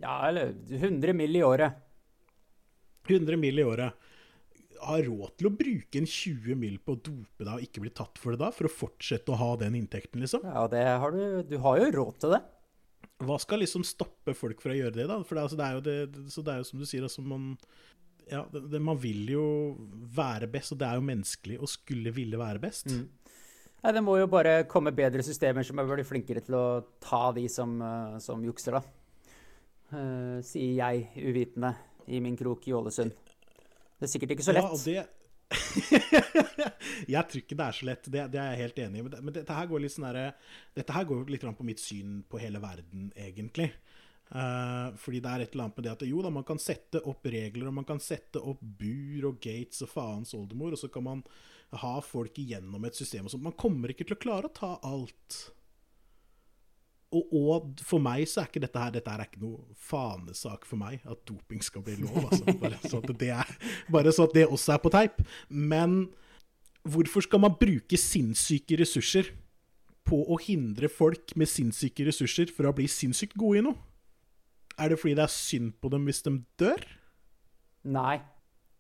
[0.02, 1.36] ja, eller 100 mill.
[1.36, 1.74] i året.
[3.10, 3.60] 100 mill.
[3.60, 3.93] i året.
[4.82, 6.80] Har råd til å bruke en 20 mill.
[6.80, 9.38] på å dope deg og ikke bli tatt for det da, for å fortsette å
[9.38, 10.45] ha den inntekten, liksom?
[10.47, 12.41] Ja, det har du Du har jo råd til det.
[13.21, 15.19] Hva skal liksom stoppe folk fra å gjøre det, da?
[15.21, 17.04] For det, er- altså, det er jo det, så det er jo som du sier,
[17.06, 17.52] altså man
[18.29, 19.45] ja, det, det, Man vil jo
[20.15, 22.91] være best, og det er jo menneskelig å skulle ville være best.
[22.91, 26.65] Nei, Det må jo bare komme bedre systemer som er veldig flinkere til å
[27.01, 28.84] ta de som, eh, som jukser, da.
[29.91, 31.73] Uh, sier jeg, uvitende,
[32.07, 33.12] i min krok i Ålesund.
[33.12, 34.86] Det er sikkert ikke så lett.
[34.88, 35.03] Ja,
[37.12, 39.03] Jeg tror ikke det er så lett, det, det er jeg helt enig i.
[39.03, 40.07] Men, det, men dette her går litt sånn
[40.77, 43.71] Dette her går litt på mitt syn på hele verden, egentlig.
[44.32, 47.02] Eh, fordi det er et eller annet med det at jo da, man kan sette
[47.10, 50.91] opp regler, og man kan sette opp bur og gates og faens oldemor, og så
[50.91, 51.24] kan man
[51.82, 53.48] ha folk igjennom et system og sånt.
[53.48, 55.41] Man kommer ikke til å klare å ta alt.
[57.12, 60.80] Og, og for meg så er ikke dette her Dette er ikke noe fanesak for
[60.80, 62.24] meg, at doping skal bli lov.
[62.24, 62.56] Altså.
[62.63, 63.54] Bare, så at det er,
[63.91, 65.20] bare så at det også er på teip.
[65.50, 66.06] Men
[66.88, 69.34] hvorfor skal man bruke sinnssyke ressurser
[70.08, 73.90] på å hindre folk med sinnssyke ressurser fra å bli sinnssykt gode i noe?
[74.82, 76.82] Er det fordi det er synd på dem hvis de dør?
[77.94, 78.15] Nei,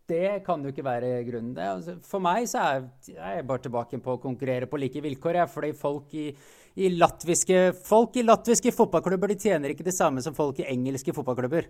[0.09, 1.53] det kan jo ikke være grunnen.
[1.61, 5.39] Altså, for meg så er jeg bare tilbake på å konkurrere på like vilkår.
[5.41, 6.27] Jeg, fordi folk i,
[6.75, 11.13] i, latviske, folk i latviske fotballklubber de tjener ikke det samme som folk i engelske
[11.15, 11.69] fotballklubber.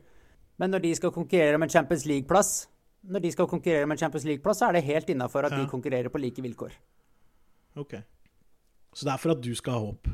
[0.62, 2.54] Men når de skal konkurrere om en Champions League-plass,
[3.12, 5.62] når de skal konkurrere om en Champions League-plass, så er det helt innafor at Ja.
[5.62, 6.76] de konkurrerer på like vilkår.
[7.78, 7.96] Ok.
[8.94, 10.08] Så det er for at du skal ha håp?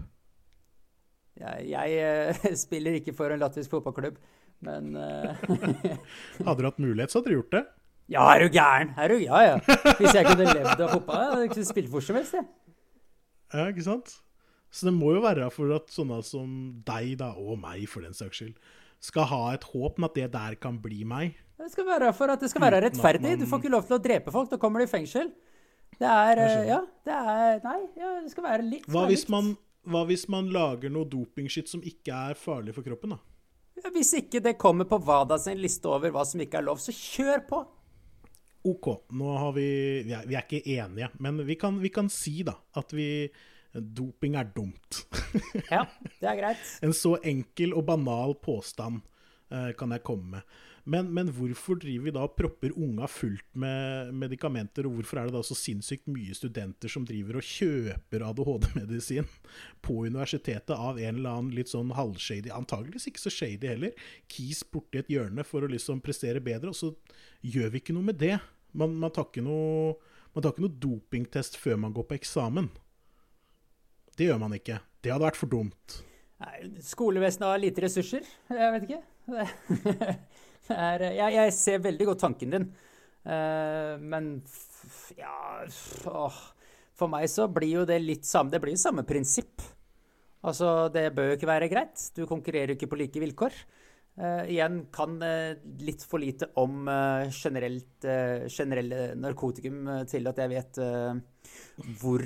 [1.37, 4.17] Jeg, jeg eh, spiller ikke for en latvisk fotballklubb,
[4.65, 5.43] men eh,
[6.47, 7.65] Hadde du hatt mulighet, så hadde du gjort det.
[8.07, 8.93] Ja, er du gæren?
[8.95, 9.57] Er du, ja, ja.
[9.99, 12.47] Hvis jeg kunne levd av fotball, jeg hadde ikke spilt hvor som helst, jeg.
[13.53, 14.15] Ja, ikke sant?
[14.71, 16.49] Så det må jo være for at sånne som
[16.87, 18.55] deg, da, og meg for den saks skyld,
[19.03, 21.35] skal ha et håp om at det der kan bli meg.
[21.57, 23.35] Det skal være for at det skal være rettferdig.
[23.41, 25.31] Du får ikke lov til å drepe folk, da kommer du i fengsel.
[25.97, 26.67] Det er Jeg eh.
[26.67, 29.53] Ja, det er Nei, ja, det skal være litt Hva hvis man,
[29.87, 33.19] hva hvis man lager noe dopingskitt som ikke er farlig for kroppen, da?
[33.81, 36.81] ja, Hvis ikke det kommer på WADA sin liste over hva som ikke er lov,
[36.83, 37.63] så kjør på!
[38.67, 39.67] OK, nå har vi
[40.03, 43.29] Vi er, vi er ikke enige, men vi kan, vi kan si, da, at vi
[43.77, 45.03] Doping er dumt.
[45.69, 45.83] Ja,
[46.17, 46.69] det er greit.
[46.85, 49.03] En så enkel og banal påstand
[49.53, 50.55] uh, kan jeg komme med.
[50.87, 55.27] Men, men hvorfor driver vi da og propper unga fullt med medikamenter, og hvorfor er
[55.27, 59.27] det da så sinnssykt mye studenter som driver og kjøper ADHD-medisin
[59.83, 64.63] på universitetet av en eller annen litt sånn halvshady, antageligvis ikke så shady heller, kis
[64.63, 66.93] borti et hjørne for å liksom prestere bedre, og så
[67.43, 68.37] gjør vi ikke noe med det.
[68.77, 69.97] Man, man tar ikke noe
[70.31, 72.67] man tar ikke noe dopingtest før man går på eksamen.
[74.15, 74.79] Det gjør man ikke.
[75.01, 76.01] Det hadde vært for dumt.
[76.43, 78.27] Nei, Skolevesenet har lite ressurser.
[78.53, 79.01] Jeg vet ikke.
[80.73, 82.67] Er, jeg, jeg ser veldig godt tanken din,
[83.29, 85.63] uh, men f- ja
[86.11, 86.37] åh.
[86.97, 89.61] For meg så blir jo det litt samme Det blir jo samme prinsipp.
[90.47, 92.01] Altså, det bør jo ikke være greit.
[92.17, 93.53] Du konkurrerer jo ikke på like vilkår.
[94.17, 95.53] Uh, igjen kan uh,
[95.85, 101.19] litt for lite om eh, generelt, eh, generelle narkotikum eh, til at jeg vet eh,
[102.01, 102.25] hvor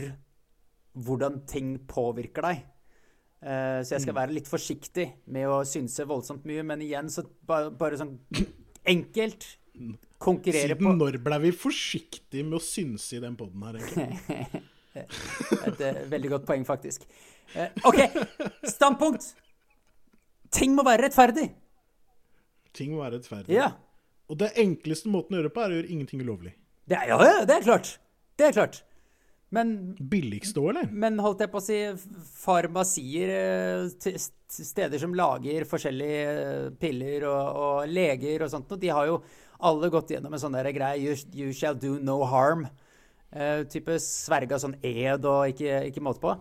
[0.96, 2.64] hvordan ting påvirker deg.
[3.42, 7.24] Eh, så jeg skal være litt forsiktig med å synse voldsomt mye, men igjen så
[7.50, 8.14] bare, bare sånn
[8.86, 9.48] enkelt
[10.22, 14.66] konkurrere Siden på når ble vi forsiktige med å synse i den poden her, egentlig?
[15.72, 17.08] Et eh, veldig godt poeng, faktisk.
[17.56, 18.04] Eh, OK,
[18.70, 19.32] standpunkt.
[20.54, 21.48] Ting må være rettferdig.
[22.78, 23.56] Ting må være rettferdig.
[23.56, 23.72] Ja.
[24.32, 26.54] Og det enkleste måten å gjøre det på, er å gjøre ingenting ulovlig.
[26.88, 27.96] Det er, ja, det er klart.
[28.38, 28.82] Det er klart.
[29.52, 30.92] Men, Billigste òg, eller?
[30.96, 31.80] men holdt jeg på å si
[32.40, 38.94] farmasier, eh, steder som lager forskjellige eh, piller og, og leger og sånt, og de
[38.96, 39.18] har jo
[39.68, 42.66] alle gått gjennom en sånn der greie you, you shall do no harm.
[43.32, 46.34] Uh, type sverga sånn ed og ikke, ikke måte på.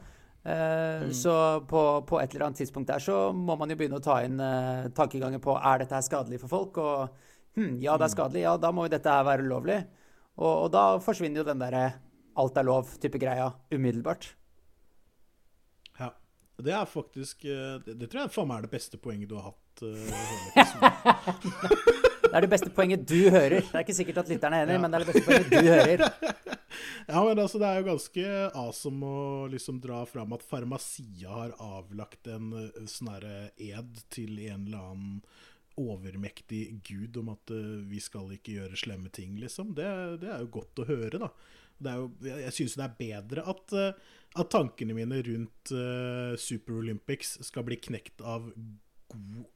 [0.43, 1.33] Eh, Så
[1.69, 4.41] på, på et eller annet tidspunkt der så må man jo begynne å ta inn
[4.41, 6.81] uh, tankegangen på er dette her skadelig for folk.
[6.83, 9.79] Og hm, ja, det er skadelig, ja, da må jo dette her være ulovlig.
[10.41, 11.85] Og, og da forsvinner jo den derre
[12.41, 14.31] alt er lov-type greia umiddelbart.
[16.01, 16.13] Ja.
[16.61, 19.37] Det er faktisk eh, Det, det tror jeg faen meg er det beste poenget du
[19.39, 19.85] har hatt.
[19.85, 19.97] Uh.
[22.31, 23.59] Det er det beste poenget du hører.
[23.59, 24.81] Det er ikke sikkert at lytterne er enig, Ja.
[24.85, 26.05] men det er det beste poenget du hører.
[27.11, 28.25] Ja, men altså, Det er jo ganske
[28.55, 34.69] awesome å liksom dra fram at farmasia har avlagt en eh, sånn ed til en
[34.69, 35.17] eller annen
[35.81, 39.73] overmektig gud om at uh, vi skal ikke gjøre slemme ting, liksom.
[39.75, 39.89] Det,
[40.23, 41.31] det er jo godt å høre, da.
[41.81, 46.77] Jo, jeg synes jo det er bedre at, eh, at tankene mine rundt uh, Super
[46.79, 48.51] Olympics skal bli knekt av
[49.11, 49.47] god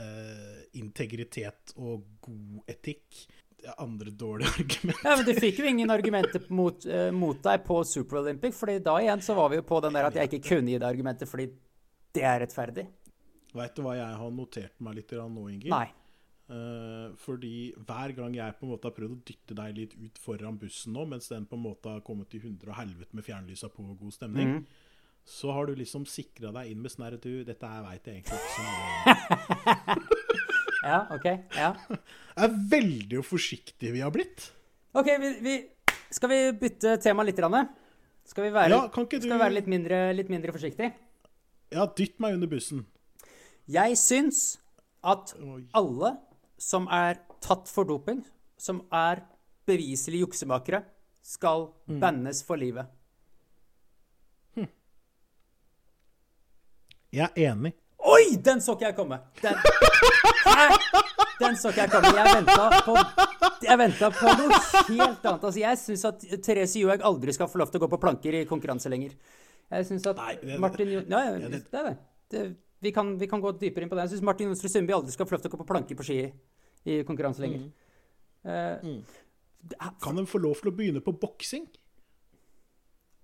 [0.00, 3.26] uh, integritet og god etikk.
[3.56, 5.06] Det er andre dårlige argumenter.
[5.06, 8.80] Ja, men Du fikk jo ingen argumenter mot, uh, mot deg på Super Olympic, fordi
[8.84, 10.88] da igjen så var vi jo på den der at jeg ikke kunne gi deg
[10.88, 11.50] argumenter fordi
[12.16, 12.88] det er rettferdig.
[13.56, 15.70] Veit du hva jeg har notert meg litt nå, Inger?
[15.72, 15.86] Nei.
[16.46, 20.18] Eh, fordi hver gang jeg på en måte har prøvd å dytte deg litt ut
[20.22, 23.26] foran bussen nå, mens den på en måte har kommet til hundre og helvete med
[23.26, 24.60] fjernlysa på og god stemning,
[25.26, 28.20] så har du liksom sikra deg inn med sånn herre Du, dette her veit jeg
[28.20, 29.96] egentlig ikke så mye.
[30.86, 31.24] Ja, OK.
[31.56, 31.72] Ja.
[32.36, 34.44] Det er veldig forsiktige vi har blitt.
[34.94, 35.54] OK, vi, vi,
[36.14, 37.40] skal vi bytte tema litt?
[37.42, 37.64] Ranne?
[38.26, 40.92] Skal vi være, Ja, kan ikke skal vi være litt, mindre, litt mindre forsiktig?
[41.74, 42.84] Ja, dytt meg under bussen.
[43.66, 44.60] Jeg syns
[45.06, 45.34] at
[45.74, 46.12] alle
[46.58, 48.24] som er tatt for doping,
[48.58, 49.22] som er
[49.66, 50.82] beviselig juksemakere,
[51.22, 52.00] skal Mm.
[52.00, 52.86] bannes for livet.
[57.12, 57.72] Jeg er enig.
[58.06, 59.16] Oi, den så ikke jeg komme!
[59.40, 59.54] Den,
[60.46, 60.66] Hæ?
[61.40, 62.10] den så ikke jeg komme.
[62.16, 64.58] Jeg venta på, på noe
[64.90, 65.46] helt annet.
[65.48, 68.36] Altså, jeg syns at Therese Johaug aldri skal få lov til å gå på planker
[68.42, 69.14] i konkurranse lenger.
[69.72, 71.00] Jeg syns at Nei, det- Martin Jo...
[71.08, 71.96] Ja, ja, Ja, det det- er det.
[72.30, 72.44] det
[72.84, 74.06] vi, kan, vi kan gå dypere inn på det.
[74.06, 76.06] Jeg syns Martin Jonsrud Sundby aldri skal få lov til å gå på planker på
[76.06, 76.18] ski
[76.86, 77.66] i konkurranse lenger.
[77.66, 77.72] Mm.
[78.46, 81.64] Uh, er- Kan de få lov til å begynne på boksing?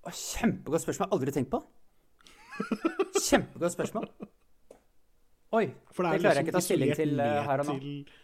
[0.02, 1.04] Å, Kjempegodt spørsmål.
[1.04, 1.60] Jeg har aldri tenkt på.
[3.28, 4.08] Kjempegodt spørsmål.
[5.52, 7.68] Oi, det, det, er klarer jeg liksom ikke å ta stilling til eh, her og
[7.68, 7.74] nå.
[7.78, 8.18] til-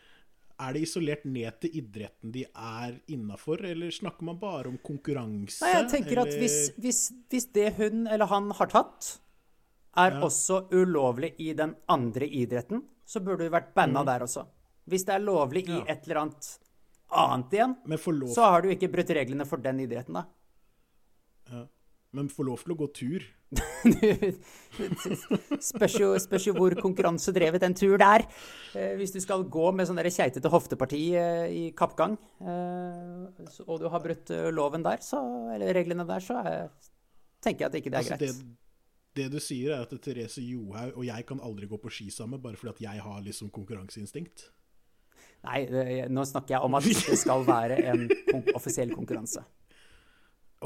[0.64, 5.60] Er det isolert ned til idretten de er innafor, eller snakker man bare om konkurranse?
[5.62, 9.12] Nei, jeg tenker at hvis, hvis, hvis det hun eller han har tatt,
[9.96, 10.20] er Ja.
[10.20, 14.46] også ulovlig i den andre idretten, så burde du vært banna der også.
[14.88, 15.86] Hvis det er lovlig i Mm.
[15.86, 15.92] Ja.
[15.94, 16.58] et eller annet
[17.10, 17.76] annet igjen,
[18.34, 20.24] så har du ikke brutt reglene for den idretten, da.
[21.50, 21.66] ja.
[22.12, 23.22] Men får lov til å gå tur.
[25.60, 28.24] Spørs jo, spørs jo hvor konkurransedrevet en tur det er.
[28.74, 33.28] Eh, hvis du skal gå med sånn keitete hofteparti eh, i kappgang, eh,
[33.66, 35.20] og du har brutt eh, loven der, så,
[35.54, 36.70] eller reglene der, så er,
[37.44, 38.40] tenker jeg at ikke det er Altså, greit.
[38.40, 38.56] det,
[39.18, 42.40] det du sier, er at Therese Johaug og jeg kan aldri gå på ski sammen,
[42.42, 44.48] bare fordi at jeg har liksom konkurranseinstinkt.
[45.46, 49.44] Nei, det, nå snakker jeg om at det skal være en kon offisiell konkurranse.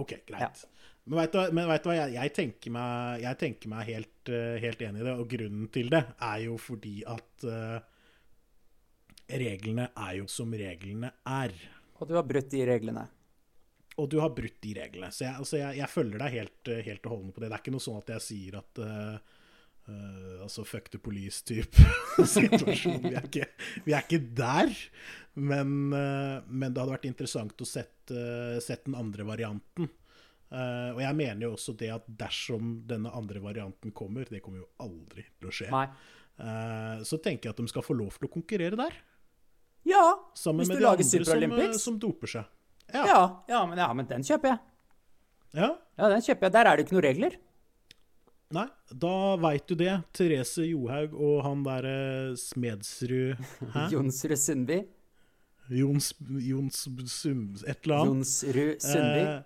[0.00, 0.62] Ok, greit.
[1.04, 4.84] Men veit du, du hva, jeg, jeg tenker meg, jeg tenker meg helt, eh, helt
[4.86, 5.16] enig i det.
[5.18, 7.80] Og grunnen til det er jo fordi at uh,
[9.42, 11.56] reglene er jo som reglene er.
[11.98, 13.04] Og du har brutt de reglene.
[14.00, 15.11] Og du har brutt de reglene.
[15.12, 17.50] Så jeg, altså jeg, jeg følger deg helt, eh, helt og holdent på det.
[17.50, 19.16] Det er ikke noe sånn at jeg sier at uh,
[19.90, 21.87] uh, altså fuck the police-type
[22.37, 23.02] situasjon.
[23.05, 23.48] Vi er, ikke,
[23.85, 24.72] vi er ikke der.
[25.37, 28.24] Men, uh, men det hadde vært interessant å sette,
[28.64, 29.90] sett den andre varianten.
[30.52, 34.66] Og jeg mener jo også det at dersom denne andre varianten kommer, det kommer jo
[34.85, 35.70] aldri til å skje,
[37.09, 38.98] så tenker jeg at de skal få lov til å konkurrere der.
[39.88, 41.83] Ja, Sammen hvis med du de lager andre Super som, eh, Olympics.
[41.83, 42.44] som doper seg.
[42.92, 44.61] Ja, ja, men, ja, men den kjøper jeg.
[45.59, 45.70] ja.
[45.98, 46.52] Ja, den kjøper jeg.
[46.55, 47.35] Der er det ikke noen regler.
[48.52, 48.66] Nei,
[49.05, 49.92] da veit du det.
[50.16, 53.38] Therese Johaug og han derre Smedsrud
[53.72, 53.87] Hæ?
[53.94, 54.83] Jonsrud Sundby.
[55.72, 56.11] Jons,
[56.42, 57.46] Jons Sum...
[57.64, 58.26] Et eller annet.
[58.26, 59.22] Jonsrud Sundby.
[59.22, 59.42] Eh,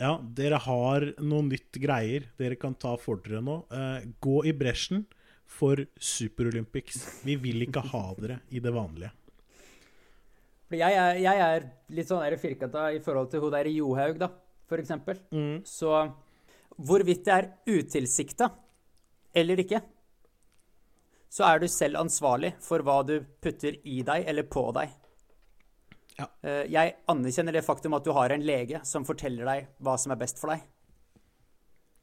[0.00, 3.62] ja, dere har noe nytt greier dere kan ta for dere nå.
[3.72, 5.06] Eh, gå i bresjen
[5.50, 7.00] for Super Olympics.
[7.26, 9.12] Vi vil ikke ha dere i det vanlige.
[10.70, 11.64] For jeg er, jeg er
[11.98, 14.28] litt sånn firkanta i forhold til hun der i Johaug, da,
[14.70, 15.18] for eksempel.
[15.34, 15.64] Mm.
[15.66, 15.90] Så
[16.78, 18.52] hvorvidt det er utilsikta
[19.34, 19.80] eller ikke,
[21.30, 24.94] så er du selv ansvarlig for hva du putter i deg eller på deg.
[26.20, 26.26] Ja.
[26.46, 30.14] Eh, Jeg anerkjenner det faktum at du har en lege som forteller deg hva som
[30.14, 30.62] er best for deg.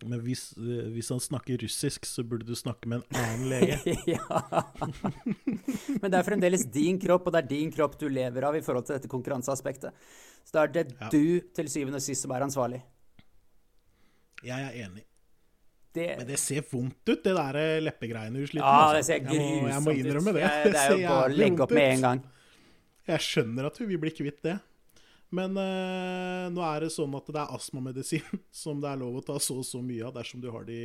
[0.05, 3.95] Men hvis, eh, hvis han snakker russisk, så burde du snakke med en annen lege.
[4.13, 4.41] ja.
[5.97, 8.61] Men det er fremdeles din kropp, og det er din kropp du lever av i
[8.61, 9.95] forhold til dette konkurranseaspektet.
[10.45, 11.09] Så da er det Ja.
[11.09, 12.83] du til syvende og sist som er ansvarlig.
[14.45, 15.03] Jeg er enig.
[15.97, 18.99] Det, Men det ser vondt ut, det der eh, leppegreiene du sliter ja, med.
[18.99, 19.33] det ser altså.
[19.33, 20.37] jeg, jeg må innrømme ut.
[20.37, 20.73] det.
[20.75, 22.21] Det er jo bare å legge opp med en gang.
[23.07, 24.59] Jeg skjønner at hun vil bli kvitt det.
[25.35, 28.23] Men eh, nå er det sånn at det er astmamedisin
[28.63, 30.77] som det er lov å ta så og så mye av dersom du har de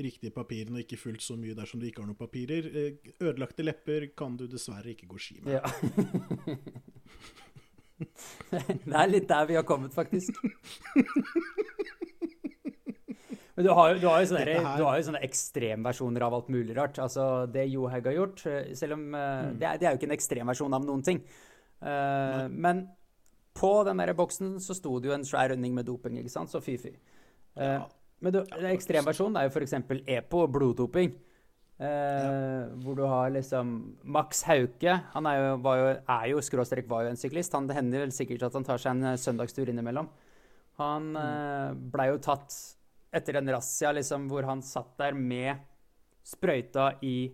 [0.00, 2.70] riktige papirene, og ikke fullt så mye dersom du ikke har noen papirer.
[2.72, 5.58] Eh, Ødelagte lepper kan du dessverre ikke gå ski med.
[5.58, 5.62] Ja.
[8.88, 10.32] det er litt der vi har kommet, faktisk.
[13.52, 16.48] Men du har du har jo, sånne, her- du har jo sånne ekstremversjoner av alt
[16.48, 16.96] mulig rart.
[17.04, 19.20] Altså, det Johaug har gjort, eh, selv om eh,
[19.52, 19.58] Mm.
[19.60, 21.20] det, er, det er jo ikke en ekstremversjon av noen ting.
[21.82, 22.84] Uh, men
[23.54, 26.50] på den der boksen så sto det jo en svær runding med doping, ikke sant?
[26.52, 26.94] Så fy-fy.
[27.56, 27.86] Eh, Ja.
[28.20, 29.74] men du, ekstremversjonen er jo f.eks.
[30.06, 31.12] EPO, bloddoping.
[31.82, 34.94] Eh, Hvor du har liksom Max Hauke.
[35.14, 37.52] Han er jo, var jo, er jo skråstrek var jo en syklist.
[37.56, 40.08] Han, det hender vel sikkert at han tar seg en eh, søndagstur innimellom.
[40.78, 42.54] Han eh, blei jo tatt
[43.12, 45.58] etter en razzia liksom, hvor han satt der med
[46.24, 47.32] sprøyta i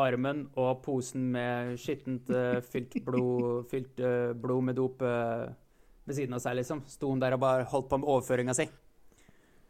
[0.00, 5.48] armen og posen med skittent eh, fylt blod, fylt eh, blod med dop eh,
[6.08, 6.84] ved siden av seg, liksom.
[6.88, 8.68] Sto hun der og bare holdt på med overføringa si.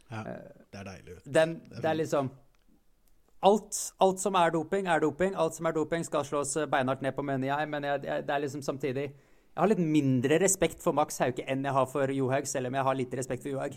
[0.09, 1.19] Ja, det er deilig.
[1.27, 2.31] Den, Det er liksom
[3.45, 5.35] alt, alt som er doping, er doping.
[5.37, 7.69] Alt som er doping, skal slås beinhardt ned på, mener jeg.
[7.69, 11.43] Men jeg, jeg, det er liksom samtidig Jeg har litt mindre respekt for Max Hauke
[11.51, 13.75] enn jeg har for Johaug, selv om jeg har litt respekt for Johaug.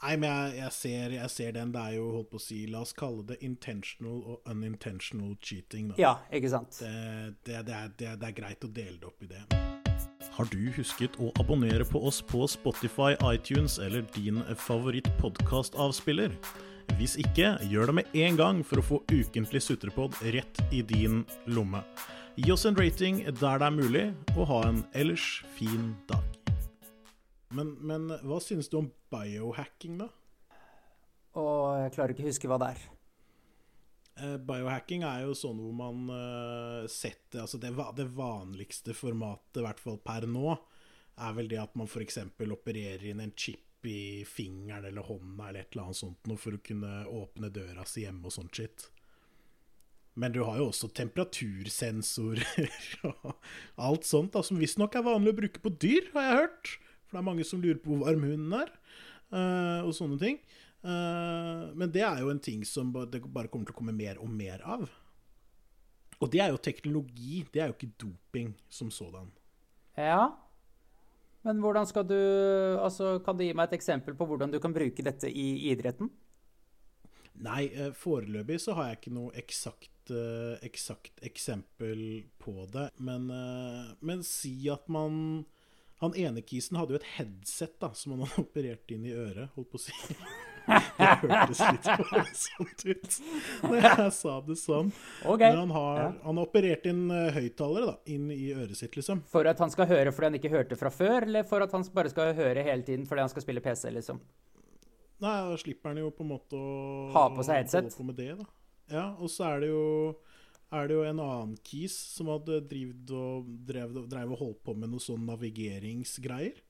[0.00, 1.72] Nei, men jeg, jeg, ser, jeg ser den.
[1.74, 5.90] Det er jo, holdt på å si, la oss kalle det intentional og unintentional cheating.
[5.92, 5.98] Da.
[6.00, 6.80] Ja, ikke sant?
[6.80, 9.44] Det, det, det, er, det, det er greit å dele det opp i det.
[10.38, 16.32] Har du husket å abonnere på oss på Spotify, iTunes eller din favoritt-podkastavspiller?
[16.96, 21.26] Hvis ikke, gjør det med en gang for å få ukentlig sutrepod rett i din
[21.44, 21.84] lomme.
[22.40, 26.39] Gi oss en rating der det er mulig, og ha en ellers fin dag.
[27.56, 30.08] Men, men hva synes du om biohacking, da?
[31.38, 32.84] Og jeg klarer ikke å huske hva det er.
[34.20, 39.64] Eh, Biohacking er jo sånn hvor man eh, setter Altså det, det vanligste formatet, i
[39.64, 40.54] hvert fall per nå,
[41.20, 42.18] er vel det at man f.eks.
[42.44, 46.56] opererer inn en chip i fingeren eller hånda eller et eller annet sånt noe for
[46.56, 48.90] å kunne åpne døra si hjemme og sånt shit.
[50.20, 52.44] Men du har jo også temperatursensorer
[53.08, 53.30] og
[53.80, 56.74] alt sånt, da, som visstnok er vanlig å bruke på dyr, har jeg hørt.
[57.10, 58.68] For det er mange som lurer på hvor varm hunden er,
[59.34, 60.38] eh, og sånne ting.
[60.86, 64.20] Eh, men det er jo en ting som det bare kommer til å komme mer
[64.22, 64.86] og mer av.
[66.20, 69.32] Og det er jo teknologi, det er jo ikke doping som sådan.
[69.98, 70.30] Ja.
[71.42, 72.16] Men hvordan skal du
[72.78, 76.12] Altså, kan du gi meg et eksempel på hvordan du kan bruke dette i idretten?
[77.40, 80.12] Nei, eh, foreløpig så har jeg ikke noe eksakt,
[80.62, 82.90] eksakt eksempel på det.
[83.00, 83.26] Men,
[83.98, 85.46] men si at man
[86.00, 89.50] Han ene kisen hadde jo et headset da, som han hadde operert inn i øret,
[89.56, 89.96] holdt på å si.
[90.70, 93.14] Det hørtes litt voldsomt ut
[93.64, 94.90] når jeg sa det sånn.
[95.24, 95.48] Okay.
[95.48, 99.24] Men han har, han har operert inn uh, høyttalere inn i øret sitt, liksom.
[99.32, 101.86] For at han skal høre fordi han ikke hørte fra før, eller for at han
[101.96, 104.20] bare skal høre hele tiden fordi han skal spille PC, liksom?
[105.20, 107.90] Nei, da slipper han jo på en måte å Ha på seg headset.
[107.96, 108.46] På det, da.
[108.92, 109.82] Ja, og så er det jo
[110.70, 114.74] er det jo en annen kis som hadde drevet og drev, drev og holdt på
[114.78, 116.60] med noe sånn navigeringsgreier.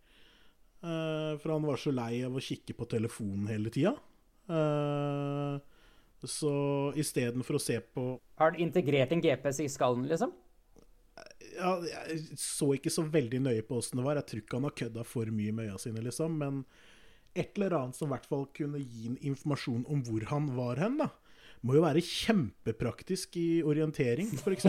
[0.80, 3.92] Uh, for han var så lei av å kikke på telefonen hele tida.
[4.48, 5.60] Uh,
[6.24, 6.52] så
[7.00, 8.04] istedenfor å se på
[8.40, 10.32] Har han integrert en GPS i skallen, liksom?
[11.56, 14.20] ja, Jeg så ikke så veldig nøye på åssen det var.
[14.20, 16.36] Jeg tror ikke han har kødda for mye med øya sine, liksom.
[16.40, 16.62] Men
[17.34, 20.80] et eller annet som i hvert fall kunne gi en informasjon om hvor han var
[20.82, 21.10] hen, da.
[21.66, 24.68] Må jo være kjempepraktisk i orientering, f.eks.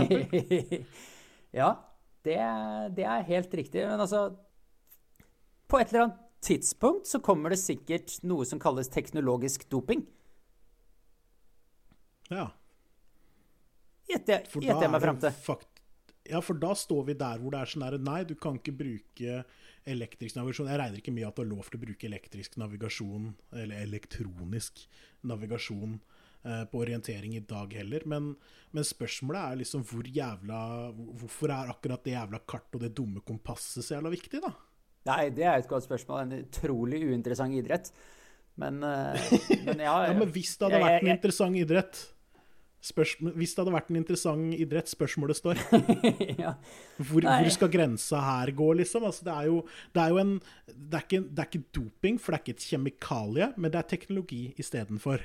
[1.62, 1.70] ja,
[2.28, 2.40] det,
[2.98, 3.86] det er helt riktig.
[3.88, 4.26] Men altså
[5.72, 10.04] På et eller annet tidspunkt så kommer det sikkert noe som kalles teknologisk doping.
[12.32, 12.50] Ja.
[14.12, 15.32] Gjetter jeg, meg fram til.
[15.46, 15.72] fakt
[16.30, 18.76] ja, for da står vi der hvor det er sånn herre Nei, du kan ikke
[18.78, 19.42] bruke
[19.90, 20.70] elektrisk navigasjon.
[20.70, 24.84] Jeg regner ikke med at du har lov til å bruke elektrisk navigasjon, eller elektronisk
[25.28, 25.98] navigasjon,
[26.42, 28.06] på orientering i dag heller.
[28.10, 28.32] Men,
[28.74, 30.62] men spørsmålet er liksom hvor jævla
[31.22, 34.54] Hvorfor er akkurat det jævla kartet og det dumme kompasset så jævla viktig, da?
[35.10, 36.24] Nei, det er et godt spørsmål.
[36.26, 37.92] En utrolig uinteressant idrett.
[38.62, 39.30] Men, eh,
[39.66, 42.02] men ja, Ja, Men hvis det hadde jeg- vært en interessant idrett
[42.82, 45.60] Spørsmål, hvis det hadde vært en interessant idrett, spørsmålet står.
[46.42, 46.56] ja.
[46.98, 49.06] Hvor, hvor skal grensa her gå, liksom?
[49.06, 49.60] Altså, det, er jo,
[49.94, 50.32] det er jo en
[50.66, 53.78] det er, ikke, det er ikke doping, for det er ikke et kjemikalie, men det
[53.84, 55.22] er teknologi istedenfor.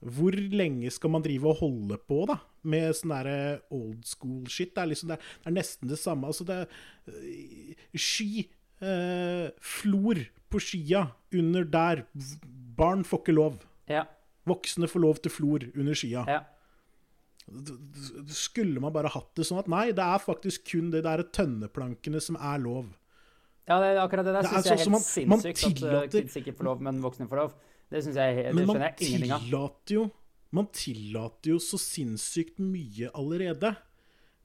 [0.00, 2.38] Hvor lenge skal man drive og holde på, da?
[2.64, 4.70] Med sånn der old school shit.
[4.74, 6.26] Det er liksom det er, det er nesten det samme.
[6.30, 6.66] Altså, det er
[7.12, 8.46] øh, Ski.
[8.80, 10.16] Eh, flor
[10.48, 11.02] på skia
[11.36, 12.06] under der.
[12.80, 13.58] Barn får ikke lov.
[13.92, 14.06] Ja.
[14.48, 16.24] Voksne får lov til flor under skia.
[16.26, 16.40] ja.
[18.30, 22.20] Skulle man bare hatt det sånn at nei, det er faktisk kun det der tønneplankene
[22.22, 22.92] som er lov.
[23.68, 25.66] Ja, det, akkurat det der er syns jeg er sånn helt som man- man sinnssykt.
[25.66, 27.52] At uh, tillater- kids ikke får lov, men voksne får lov.
[27.90, 30.08] Det syns jeg, det Men man tillater jo
[30.54, 33.72] Man tillater jo så sinnssykt mye allerede.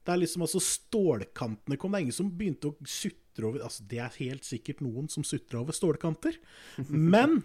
[0.06, 1.94] Det er liksom altså Stålkantene kom.
[1.94, 5.26] Det er ingen som begynte å sutre over Altså, det er helt sikkert noen som
[5.26, 6.38] sutrer over stålkanter.
[7.10, 7.42] Men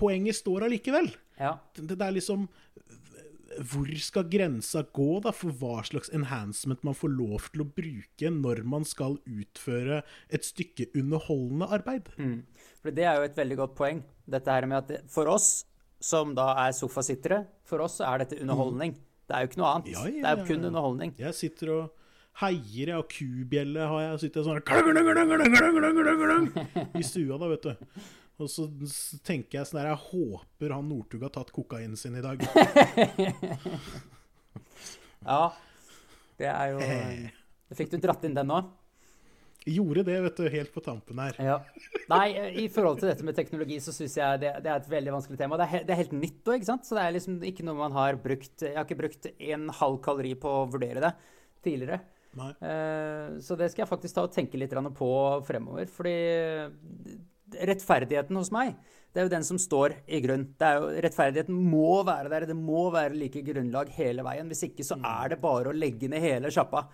[0.00, 1.10] poenget står allikevel.
[1.38, 1.58] Ja.
[1.76, 2.48] Det, det er liksom
[3.60, 8.32] hvor skal grensa gå da, for hva slags enhancement man får lov til å bruke
[8.32, 12.08] når man skal utføre et stykke underholdende arbeid?
[12.16, 12.42] Mm.
[12.82, 14.02] For Det er jo et veldig godt poeng.
[14.26, 15.64] Dette her med at det, For oss
[16.02, 18.44] som da er sofasittere, for oss er dette mm.
[18.44, 18.96] underholdning.
[19.28, 19.92] Det er jo ikke noe annet.
[19.92, 21.14] Ja, ja, det er jo kun underholdning.
[21.20, 21.84] Jeg sitter og
[22.40, 24.60] heier, jeg, og kubjelle har jeg, og sitter sånn
[26.98, 27.72] I stua da, vet du.
[28.42, 28.66] Og så
[29.26, 32.42] tenker jeg sånn der Jeg håper han Northug har tatt kokainen sin i dag.
[35.22, 35.52] Ja.
[36.40, 38.56] Det er jo Da fikk du dratt inn den nå.
[39.70, 41.36] Gjorde det, vet du, helt på tampen her.
[41.38, 41.60] Ja.
[42.10, 42.24] Nei,
[42.58, 45.38] i forhold til dette med teknologi, så syns jeg det, det er et veldig vanskelig
[45.38, 45.54] tema.
[45.60, 46.88] Det er, he- det er helt nytt òg, ikke sant?
[46.88, 50.00] Så det er liksom ikke noe man har brukt Jeg har ikke brukt en halv
[50.02, 51.12] kalori på å vurdere det
[51.62, 52.00] tidligere.
[52.58, 55.12] Eh, Så det skal jeg faktisk ta og tenke litt på
[55.46, 55.86] fremover.
[55.94, 56.16] Fordi
[57.60, 58.74] rettferdigheten hos meg,
[59.12, 60.46] det er jo den som står i grunn.
[60.58, 62.46] Det er jo, rettferdigheten må være der.
[62.48, 64.48] Det må være like grunnlag hele veien.
[64.48, 66.86] Hvis ikke så er det bare å legge ned hele sjappa.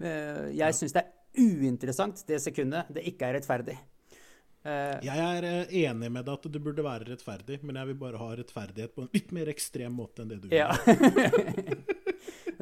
[0.00, 3.78] Eh, Jeg syns det er uinteressant det sekundet det ikke er rettferdig.
[4.64, 7.98] Eh, Jeg er eh, enig med deg at det burde være rettferdig, men jeg vil
[8.04, 10.70] bare ha rettferdighet på en litt mer ekstrem måte enn det du Ja.
[10.84, 11.84] vil.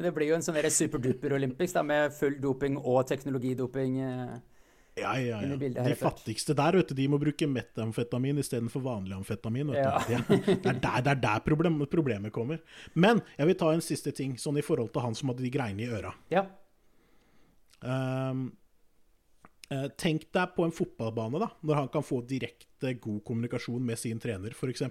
[0.03, 3.93] Det blir jo en sånn superduper Olympics med full doping og teknologidoping.
[4.95, 5.55] Ja, ja, ja.
[5.57, 9.71] bildet De fattigste der, vet du, de må bruke metamfetamin istedenfor vanlig amfetamin.
[9.73, 10.19] Vet Ja.
[10.27, 10.35] du.
[10.37, 12.59] Det, er der, det er der problem, problemet kommer.
[12.93, 15.49] Men jeg vil ta en siste ting, sånn i forhold til han som hadde de
[15.49, 16.13] greiene i øra.
[16.29, 16.45] Ja.
[19.73, 23.97] Eh, tenk deg på en fotballbane, da, når han kan få direkte god kommunikasjon med
[23.99, 24.83] sin trener, f.eks.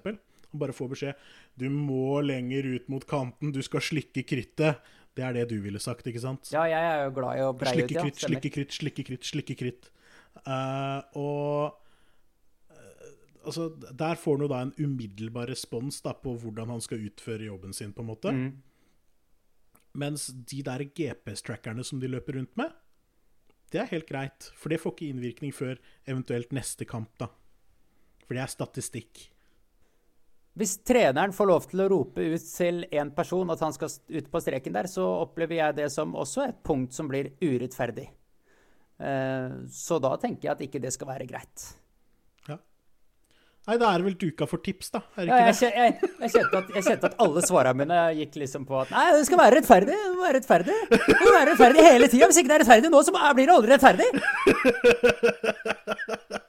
[0.52, 1.14] Og bare få beskjed
[1.56, 4.80] 'Du må lenger ut mot kanten, du skal slikke krittet'.
[5.12, 6.48] Det er det du ville sagt, ikke sant?
[6.54, 8.04] ja, jeg er jo glad i å breie ut, ja.
[8.16, 9.90] slikke kritt, slikke kritt, slikke kritt.
[10.46, 13.10] Uh, og eh,
[13.44, 17.50] altså, der får han jo da en umiddelbar respons da, på hvordan han skal utføre
[17.50, 18.32] jobben sin, på en måte.
[18.32, 18.48] Mm.
[20.00, 22.72] Mens de der GPS-trackerne som de løper rundt med,
[23.72, 24.48] det er helt greit.
[24.56, 25.76] For det får ikke innvirkning før
[26.08, 27.28] eventuelt neste kamp, da.
[28.24, 29.26] For det er statistikk.
[30.58, 34.26] Hvis treneren får lov til å rope ut til en person at han skal ut
[34.28, 38.10] på streken der, så opplever jeg det som også et punkt som blir urettferdig.
[39.00, 41.64] Eh, Så da tenker jeg at ikke det skal være greit.
[42.50, 42.58] Ja.
[43.66, 45.00] Nei, da er det vel duka for tips, da.
[45.16, 48.02] Er det ikke jeg, kje- jeg, jeg, kjente at, jeg kjente at alle svarene mine
[48.20, 49.96] gikk liksom på at nei, det skal være rettferdig.
[50.04, 52.28] Det må være rettferdig, det må være rettferdig hele tida.
[52.28, 54.10] Hvis ikke det er rettferdig nå, så blir det aldri rettferdig.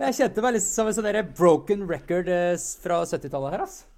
[0.04, 3.90] Jeg kjente meg liksom som en sånn broken record eh, fra 70-tallet her, altså.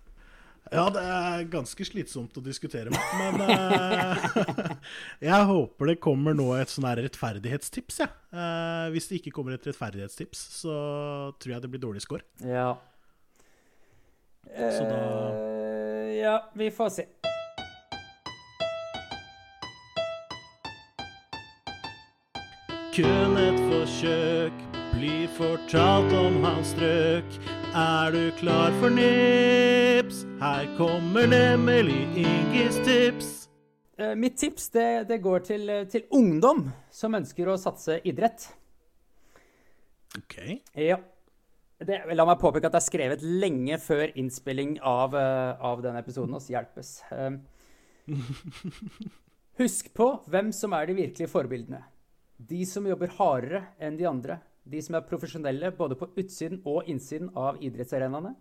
[0.74, 4.72] Ja, det er ganske slitsomt å diskutere med, men uh,
[5.28, 8.10] jeg håper det kommer nå et sånn her rettferdighetstips, jeg.
[8.34, 10.74] Eh, hvis det ikke kommer et rettferdighetstips, så
[11.38, 12.26] tror jeg det blir dårlig score.
[12.42, 12.74] Ja.
[14.50, 15.00] Så da-
[15.38, 17.08] uh, Ja, vi får se.
[22.96, 24.54] Kun et forsøk
[24.94, 27.26] blir fortalt om hans strøk.
[27.76, 30.05] Er du klar for nips?
[30.36, 33.50] Her kommer nemlig Inges tips.
[33.98, 38.50] Eh, Mitt tips det, det går til, eh, til ungdom som ønsker å satse idrett.
[40.18, 40.36] OK.
[40.76, 40.98] Ja.
[41.80, 46.04] Det, la meg påpeke at det er skrevet lenge før innspilling av, eh, av denne
[46.04, 46.36] episoden.
[46.36, 46.98] Oss hjelpes.
[49.62, 51.80] Husk på hvem som er de virkelige forbildene.
[52.36, 54.42] De som jobber hardere enn de andre.
[54.68, 58.36] De som er profesjonelle både på utsiden og innsiden av idrettsarenaene.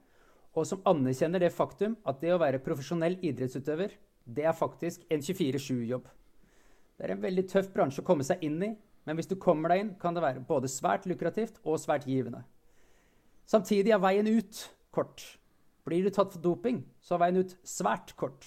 [0.54, 3.94] Og som anerkjenner det faktum at det å være profesjonell idrettsutøver,
[4.24, 6.06] det er faktisk en 24-7-jobb.
[6.94, 8.70] Det er en veldig tøff bransje å komme seg inn i,
[9.04, 12.44] men hvis du kommer deg inn, kan det være både svært lukrativt og svært givende.
[13.50, 14.62] Samtidig er veien ut
[14.94, 15.24] kort.
[15.84, 18.46] Blir du tatt for doping, så er veien ut svært kort.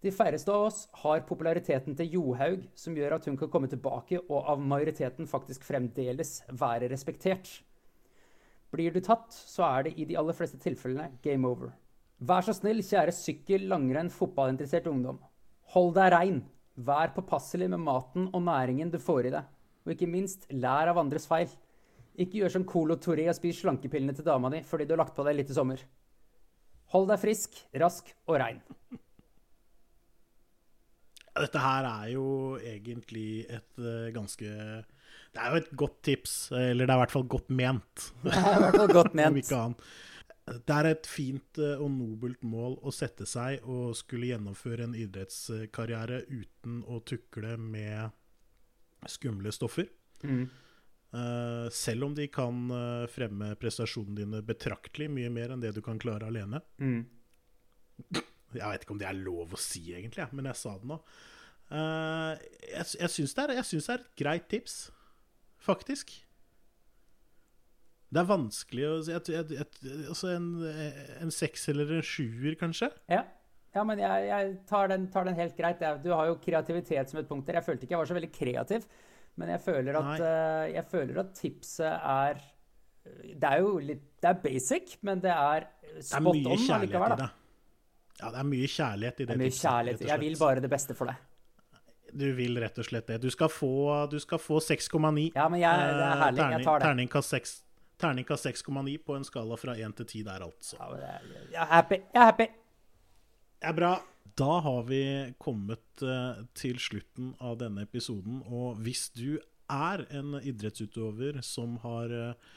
[0.00, 4.22] De færreste av oss har populariteten til Johaug, som gjør at hun kan komme tilbake
[4.22, 7.50] og av majoriteten faktisk fremdeles være respektert.
[8.70, 11.72] Blir du tatt, så er det i de aller fleste tilfellene game over.
[12.20, 15.18] Vær så snill, kjære sykkel-, langrenn-, fotballinteressert ungdom.
[15.74, 16.42] Hold deg rein.
[16.80, 19.48] Vær påpasselig med maten og næringen du får i deg.
[19.86, 21.50] Og ikke minst, lær av andres feil.
[22.20, 25.16] Ikke gjør som Colo Torre og spis slankepillene til dama di fordi du har lagt
[25.16, 25.82] på deg litt i sommer.
[26.92, 28.60] Hold deg frisk, rask og rein.
[31.40, 32.26] Dette her er jo
[32.58, 34.50] egentlig et uh, ganske
[35.30, 38.06] Det er jo et godt tips, eller det er i hvert fall godt ment.
[38.24, 39.52] Det er i hvert fall godt ment.
[40.50, 44.96] det er et fint uh, og nobelt mål å sette seg og skulle gjennomføre en
[44.98, 48.10] idrettskarriere uten å tukle med
[49.06, 49.86] skumle stoffer.
[50.26, 50.44] Mm.
[51.14, 55.82] Uh, selv om de kan uh, fremme prestasjonene dine betraktelig mye mer enn det du
[55.86, 56.58] kan klare alene.
[56.82, 57.04] Mm.
[58.50, 61.04] Jeg vet ikke om det er lov å si, egentlig, men jeg sa det nå.
[61.70, 64.88] Jeg jeg syns det, det, er et greit tips,
[65.64, 66.12] faktisk.
[68.10, 70.48] Det er vanskelig å si altså en,
[71.22, 72.88] en seks eller en sjuer, kanskje?
[73.12, 73.22] Ja.
[73.76, 75.84] ja men jeg, jeg tar, den, tar, den, helt greit.
[76.02, 77.60] Du har jo kreativitet som et punkt der.
[77.60, 78.88] Jeg følte ikke jeg var så veldig kreativ.
[79.38, 82.40] Men jeg føler at, uh, jeg føler at tipset er
[83.06, 85.68] Det er jo litt Det er basic, men det er
[86.02, 87.16] spot on allikevel.
[87.22, 87.30] Da.
[88.20, 89.68] Ja, det er mye kjærlighet i det, det er tipset.
[89.68, 90.06] Kjærlighet.
[90.10, 91.29] Jeg vil bare det beste for deg.
[92.12, 93.18] Du vil rett og slett det.
[93.22, 93.72] Du skal få,
[94.38, 95.30] få 6,9.
[95.34, 96.46] Ja, men jeg, det er herlig.
[96.56, 96.86] Jeg tar det.
[96.86, 97.52] Terningkast 6.
[98.00, 100.78] Terningkast 6,9 på en skala fra 1 til 10 der, altså.
[100.80, 100.88] Ja,
[101.52, 102.00] jeg er happy.
[102.00, 102.48] Jeg er happy.
[103.60, 103.92] Det er bra.
[104.40, 105.02] Da har vi
[105.42, 108.40] kommet uh, til slutten av denne episoden.
[108.48, 109.38] Og hvis du
[109.70, 112.52] er en idrettsutøver som har uh,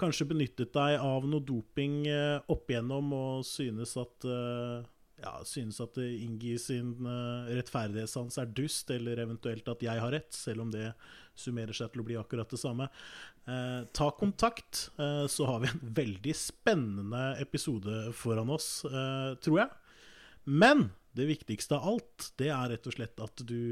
[0.00, 2.06] kanskje benyttet deg av noe doping
[2.48, 4.24] opp igjennom og synes at
[5.22, 6.94] ja, synes at Ingi sin
[7.48, 10.88] rettferdighetssans er dust, eller eventuelt at jeg har rett, selv om det
[11.38, 12.88] summerer seg til å bli akkurat det samme.
[13.92, 14.90] ta kontakt,
[15.28, 18.82] så har vi en veldig spennende episode foran oss,
[19.42, 19.70] tror jeg.
[20.44, 23.62] Men det viktigste av alt, det er rett og slett at du,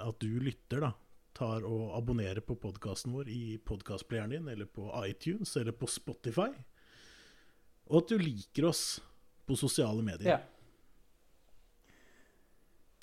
[0.00, 0.92] at du lytter, da.
[1.36, 6.48] Tar og abonnerer på podkasten vår i podkastplayeren din, eller på iTunes, eller på Spotify.
[7.90, 8.84] Og at du liker oss
[9.46, 10.38] på sosiale medier.
[10.38, 10.40] Ja.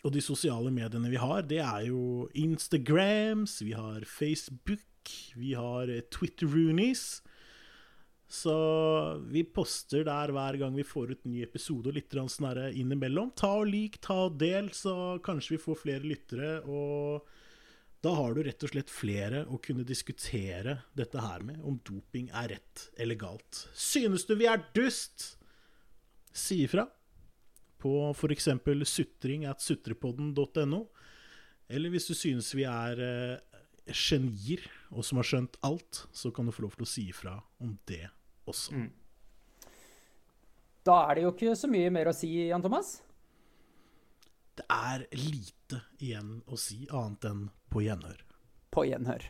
[0.04, 5.92] Og de sosiale mediene vi har, det er jo Instagrams, vi har Facebook, vi har
[6.12, 7.22] Twitter-roonies.
[8.34, 8.54] Så
[9.30, 13.32] vi poster der hver gang vi får ut ny episode, og litt sånn innimellom.
[13.38, 16.56] Ta og lik, ta og del, så kanskje vi får flere lyttere.
[16.66, 17.24] Og
[18.04, 22.28] da har du rett og slett flere å kunne diskutere dette her med, om doping
[22.34, 23.68] er rett eller galt.
[23.72, 25.38] Synes du vi er dust?
[26.34, 26.90] Si ifra
[27.84, 28.50] på f.eks.
[28.88, 30.86] sutring at sutrepodden.no.
[31.68, 33.62] Eller hvis du synes vi er eh,
[33.92, 34.64] genier
[34.94, 37.76] og som har skjønt alt, så kan du få lov til å si ifra om
[37.90, 38.06] det
[38.50, 38.76] også.
[38.78, 38.92] Mm.
[40.84, 42.98] Da er det jo ikke så mye mer å si, Jan Thomas?
[44.54, 48.20] Det er lite igjen å si, annet enn på gjenhør.
[48.74, 49.26] På gjenhør.